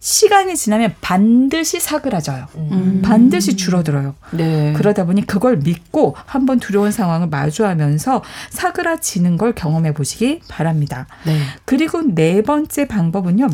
[0.05, 2.45] 시간이 지나면 반드시 사그라져요.
[2.57, 3.01] 음.
[3.03, 4.13] 반드시 줄어들어요.
[4.33, 4.71] 네.
[4.73, 11.07] 그러다 보니 그걸 믿고 한번 두려운 상황을 마주하면서 사그라지는 걸 경험해 보시기 바랍니다.
[11.25, 11.39] 네.
[11.65, 13.47] 그리고 네 번째 방법은요.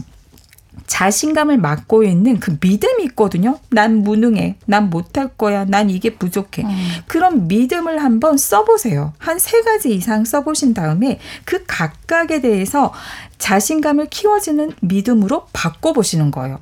[0.87, 3.59] 자신감을 맡고 있는 그 믿음이 있거든요.
[3.69, 4.55] 난 무능해.
[4.65, 5.65] 난 못할 거야.
[5.65, 6.63] 난 이게 부족해.
[6.63, 6.69] 음.
[7.07, 9.13] 그런 믿음을 한번 써보세요.
[9.17, 12.93] 한 세 가지 이상 써보신 다음에 그 각각에 대해서
[13.37, 16.59] 자신감을 키워지는 믿음으로 바꿔보시는 거예요.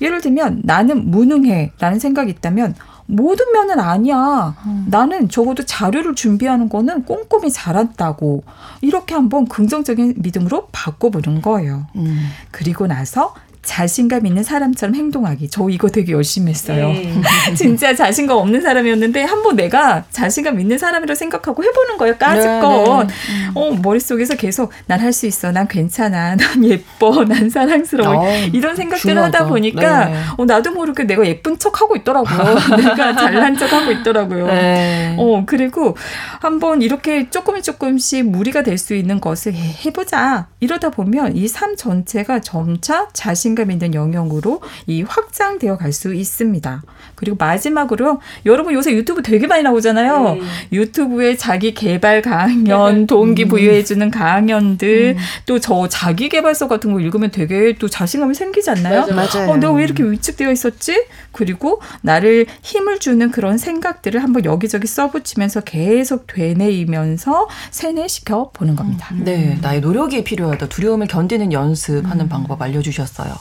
[0.00, 2.74] 예를 들면 나는 무능해 라는 생각이 있다면
[3.06, 4.56] 모든 면은 아니야.
[4.64, 4.86] 음.
[4.88, 8.42] 나는 적어도 자료를 준비하는 거는 꼼꼼히 잘한다고.
[8.80, 11.86] 이렇게 한번 긍정적인 믿음으로 바꿔보는 거예요.
[11.96, 12.30] 음.
[12.50, 15.48] 그리고 나서 자신감 있는 사람처럼 행동하기.
[15.50, 16.88] 저 이거 되게 열심히 했어요.
[16.88, 17.14] 네.
[17.54, 22.16] 진짜 자신감 없는 사람이었는데 한 번 내가 자신감 있는 사람이라고 생각하고 해보는 거예요.
[22.16, 23.06] 까짓건.
[23.08, 23.48] 네, 네.
[23.48, 23.52] 음.
[23.56, 25.50] 어, 머릿속에서 계속 난 할 수 있어.
[25.52, 26.34] 난 괜찮아.
[26.36, 27.24] 난 예뻐.
[27.24, 28.24] 난 사랑스러워.
[28.24, 30.14] 어, 이런 생각들을 하다 보니까 네.
[30.36, 32.54] 어, 나도 모르게 내가 예쁜 척 하고 있더라고요.
[32.76, 34.46] 내가 잘난 척 하고 있더라고요.
[34.46, 35.16] 네.
[35.18, 35.96] 어, 그리고
[36.40, 40.48] 한번 이렇게 조금 조금씩 무리가 될 수 있는 것을 해보자.
[40.60, 46.82] 이러다 보면 이 삶 전체가 점차 자신 자신감 있는 영역으로 이 확장되어 갈 수 있습니다.
[47.14, 50.38] 그리고 마지막으로 여러분 요새 유튜브 되게 많이 나오잖아요.
[50.40, 50.48] 음.
[50.72, 53.06] 유튜브에 자기 개발 강연, 네.
[53.06, 55.22] 동기 부여해주는 강연들, 음.
[55.44, 59.06] 또저 자기 개발서 같은 거 읽으면 되게 또 자신감이 생기지 않나요?
[59.14, 59.50] 맞아요.
[59.50, 61.04] 어, 내가 왜 이렇게 위축되어 있었지?
[61.32, 69.08] 그리고 나를 힘을 주는 그런 생각들을 한번 여기저기 써붙이면서 계속 되뇌이면서 세뇌시켜 보는 겁니다.
[69.12, 69.24] 음.
[69.24, 70.68] 네, 나의 노력이 필요하다.
[70.68, 72.28] 두려움을 견디는 연습하는 음.
[72.30, 73.34] 방법 알려주셨어요.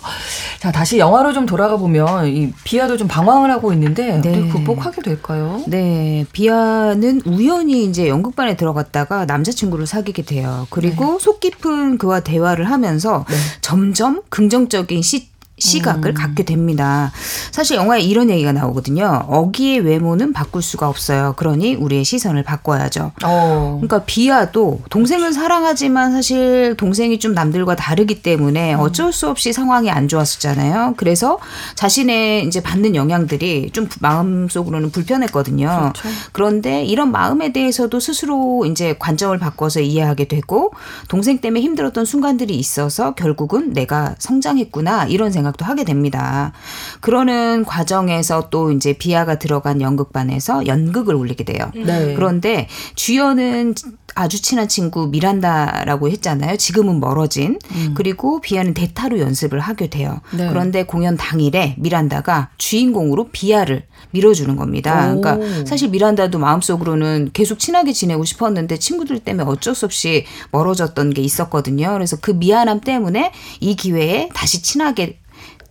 [0.59, 4.47] 자, 다시 영화로 좀 돌아가 보면 이 비아도 좀 방황을 하고 있는데 네.
[4.49, 5.63] 극복하게 될까요?
[5.67, 10.67] 네, 비아는 우연히 이제 연극반에 들어갔다가 남자친구를 사귀게 돼요.
[10.69, 11.19] 그리고 네.
[11.19, 13.35] 속 깊은 그와 대화를 하면서 네.
[13.61, 15.30] 점점 긍정적인 시
[15.61, 16.13] 시각을 음.
[16.13, 17.11] 갖게 됩니다.
[17.51, 19.25] 사실 영화에 이런 얘기가 나오거든요.
[19.27, 21.33] 어기의 외모는 바꿀 수가 없어요.
[21.37, 23.11] 그러니 우리의 시선을 바꿔야죠.
[23.23, 23.79] 어.
[23.81, 28.79] 그러니까 비아도 동생을 사랑하지만 사실 동생이 좀 남들과 다르기 때문에 음.
[28.79, 30.95] 어쩔 수 없이 상황이 안 좋았었잖아요.
[30.97, 31.37] 그래서
[31.75, 35.91] 자신의 이제 받는 영향들이 좀 마음속으로는 불편했거든요.
[35.93, 36.09] 그렇죠.
[36.31, 40.71] 그런데 이런 마음에 대해서도 스스로 이제 관점을 바꿔서 이해하게 되고
[41.07, 46.51] 동생 때문에 힘들었던 순간들이 있어서 결국은 내가 성장했구나 이런 생각 생각도 하게 됩니다.
[46.99, 51.71] 그러는 과정에서 또 이제 비아가 들어간 연극반에서 연극을 올리게 돼요.
[51.75, 52.13] 네.
[52.15, 53.75] 그런데 주연은
[54.13, 56.57] 아주 친한 친구 미란다라고 했잖아요.
[56.57, 57.59] 지금은 멀어진.
[57.71, 57.93] 음.
[57.95, 60.19] 그리고 비아는 대타로 연습을 하게 돼요.
[60.35, 60.49] 네.
[60.49, 65.13] 그런데 공연 당일에 미란다가 주인공으로 비아를 밀어주는 겁니다.
[65.13, 65.21] 오.
[65.21, 71.21] 그러니까 사실 미란다도 마음속으로는 계속 친하게 지내고 싶었는데 친구들 때문에 어쩔 수 없이 멀어졌던 게
[71.21, 71.93] 있었거든요.
[71.93, 73.31] 그래서 그 미안함 때문에
[73.61, 75.21] 이 기회에 다시 친하게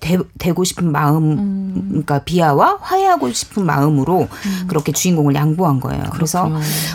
[0.01, 1.87] 되, 고 싶은 마음, 음.
[1.91, 4.67] 그러니까 비하와 화해하고 싶은 마음으로 음.
[4.67, 6.11] 그렇게 주인공을 양보한 거예요.
[6.11, 6.17] 그렇군요.
[6.17, 6.51] 그래서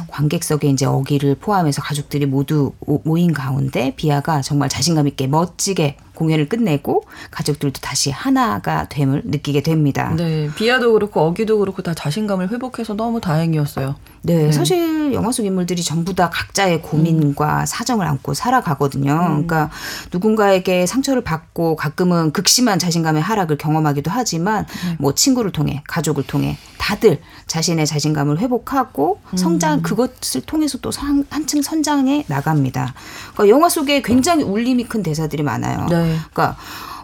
[0.07, 7.03] 관객석에 이제 어기를 포함해서 가족들이 모두 모인 가운데 비하가 정말 자신감 있게 멋지게 공연을 끝내고
[7.31, 10.13] 가족들도 다시 하나가 됨을 느끼게 됩니다.
[10.15, 13.95] 네, 비아도 그렇고 어기도 그렇고 다 자신감을 회복해서 너무 다행이었어요.
[14.23, 14.51] 네, 네.
[14.51, 17.65] 사실 영화 속 인물들이 전부 다 각자의 고민과 음.
[17.65, 19.11] 사정을 안고 살아가거든요.
[19.11, 19.27] 음.
[19.27, 19.69] 그러니까
[20.11, 24.95] 누군가에게 상처를 받고 가끔은 극심한 자신감의 하락을 경험하기도 하지만 네.
[24.99, 29.37] 뭐 친구를 통해 가족을 통해 다들 자신의 자신감을 회복하고 음.
[29.37, 30.91] 성장 그것을 통해서 또
[31.29, 32.93] 한층 선장해 나갑니다.
[33.33, 35.87] 그러니까 영화 속에 굉장히 울림이 큰 대사들이 많아요.
[35.89, 36.04] 네.
[36.13, 36.55] 그러니까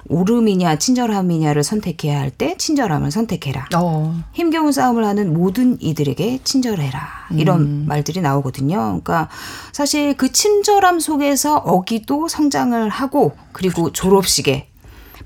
[0.10, 3.68] 오름이냐 친절함이냐를 선택해야 할 때 친절함을 선택해라.
[3.76, 4.16] 어.
[4.34, 7.28] 힘겨운 싸움을 하는 모든 이들에게 친절해라.
[7.32, 7.86] 이런 음.
[7.88, 8.78] 말들이 나오거든요.
[8.78, 9.30] 그러니까
[9.72, 14.68] 사실 그 친절함 속에서 어기도 성장을 하고 그리고 졸업식에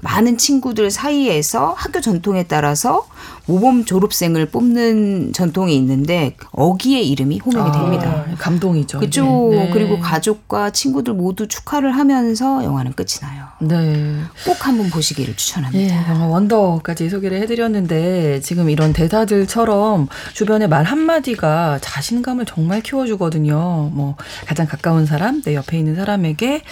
[0.01, 3.07] 많은 친구들 사이에서 학교 전통에 따라서
[3.47, 8.25] 모범 졸업생을 뽑는 전통이 있는데 어기의 이름이 호명이 아, 됩니다.
[8.39, 8.99] 감동이죠.
[8.99, 9.49] 그죠.
[9.51, 9.69] 네.
[9.71, 13.45] 그리고 가족과 친구들 모두 축하를 하면서 영화는 끝이 나요.
[13.61, 14.19] 네.
[14.45, 15.95] 꼭 한번 보시기를 추천합니다.
[15.95, 23.91] 예, 영화 원더까지 소개를 해드렸는데 지금 이런 대사들처럼 주변의 말 한마디가 자신감을 정말 키워주거든요.
[23.93, 24.15] 뭐
[24.47, 26.63] 가장 가까운 사람, 내 옆에 있는 사람에게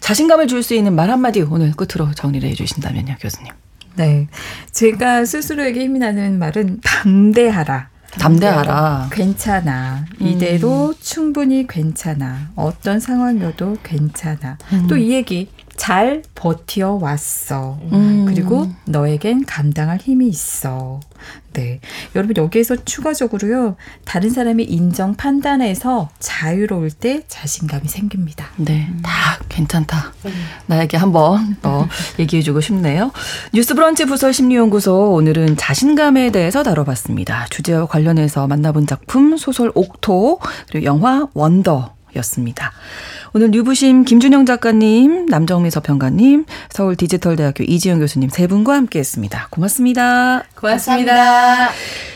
[0.00, 3.52] 자신감을 줄 수 있는 말 한마디 오늘 끝으로 정리를 해주신다면요, 교수님.
[3.98, 4.28] 네.
[4.70, 7.88] 제가 스스로에게 힘이 나는 말은 담대하라.
[8.12, 9.08] 담대하라.
[9.12, 10.04] 괜찮아.
[10.20, 10.94] 이대로 음.
[11.00, 12.50] 충분히 괜찮아.
[12.54, 14.56] 어떤 상황이어도 괜찮아.
[14.72, 14.86] 음.
[14.86, 17.78] 또이 얘기 잘 버텨왔어.
[17.92, 18.26] 음.
[18.26, 21.00] 그리고 너에겐 감당할 힘이 있어.
[21.52, 21.80] 네.
[22.14, 28.48] 여러분, 여기에서 추가적으로요, 다른 사람이 인정, 판단해서 자유로울 때 자신감이 생깁니다.
[28.56, 28.88] 네.
[28.90, 29.00] 음.
[29.02, 30.12] 다 괜찮다.
[30.26, 30.32] 음.
[30.66, 33.12] 나에게 한번 더 얘기해주고 싶네요.
[33.54, 37.46] 뉴스 브런치 부설 심리연구소, 오늘은 자신감에 대해서 다뤄봤습니다.
[37.50, 42.72] 주제와 관련해서 만나본 작품, 소설 옥토, 그리고 영화 원더 였습니다.
[43.34, 49.48] 오늘 뉴부심 김준영 작가님, 남정미 서평가님, 서울 디지털대학교 이지영 교수님 세 분과 함께 했습니다.
[49.50, 50.44] 고맙습니다.
[50.54, 51.70] 고맙습니다.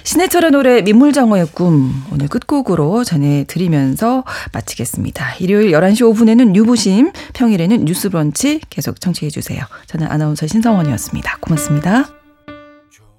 [0.04, 5.36] 신해철의 노래 민물장어의 꿈 오늘 끝곡으로 전해드리면서 마치겠습니다.
[5.40, 9.62] 일요일 11시 5분에는 뉴부심, 평일에는 뉴스브런치 계속 청취해 주세요.
[9.86, 11.38] 저는 아나운서 신성원이었습니다.
[11.40, 12.21] 고맙습니다.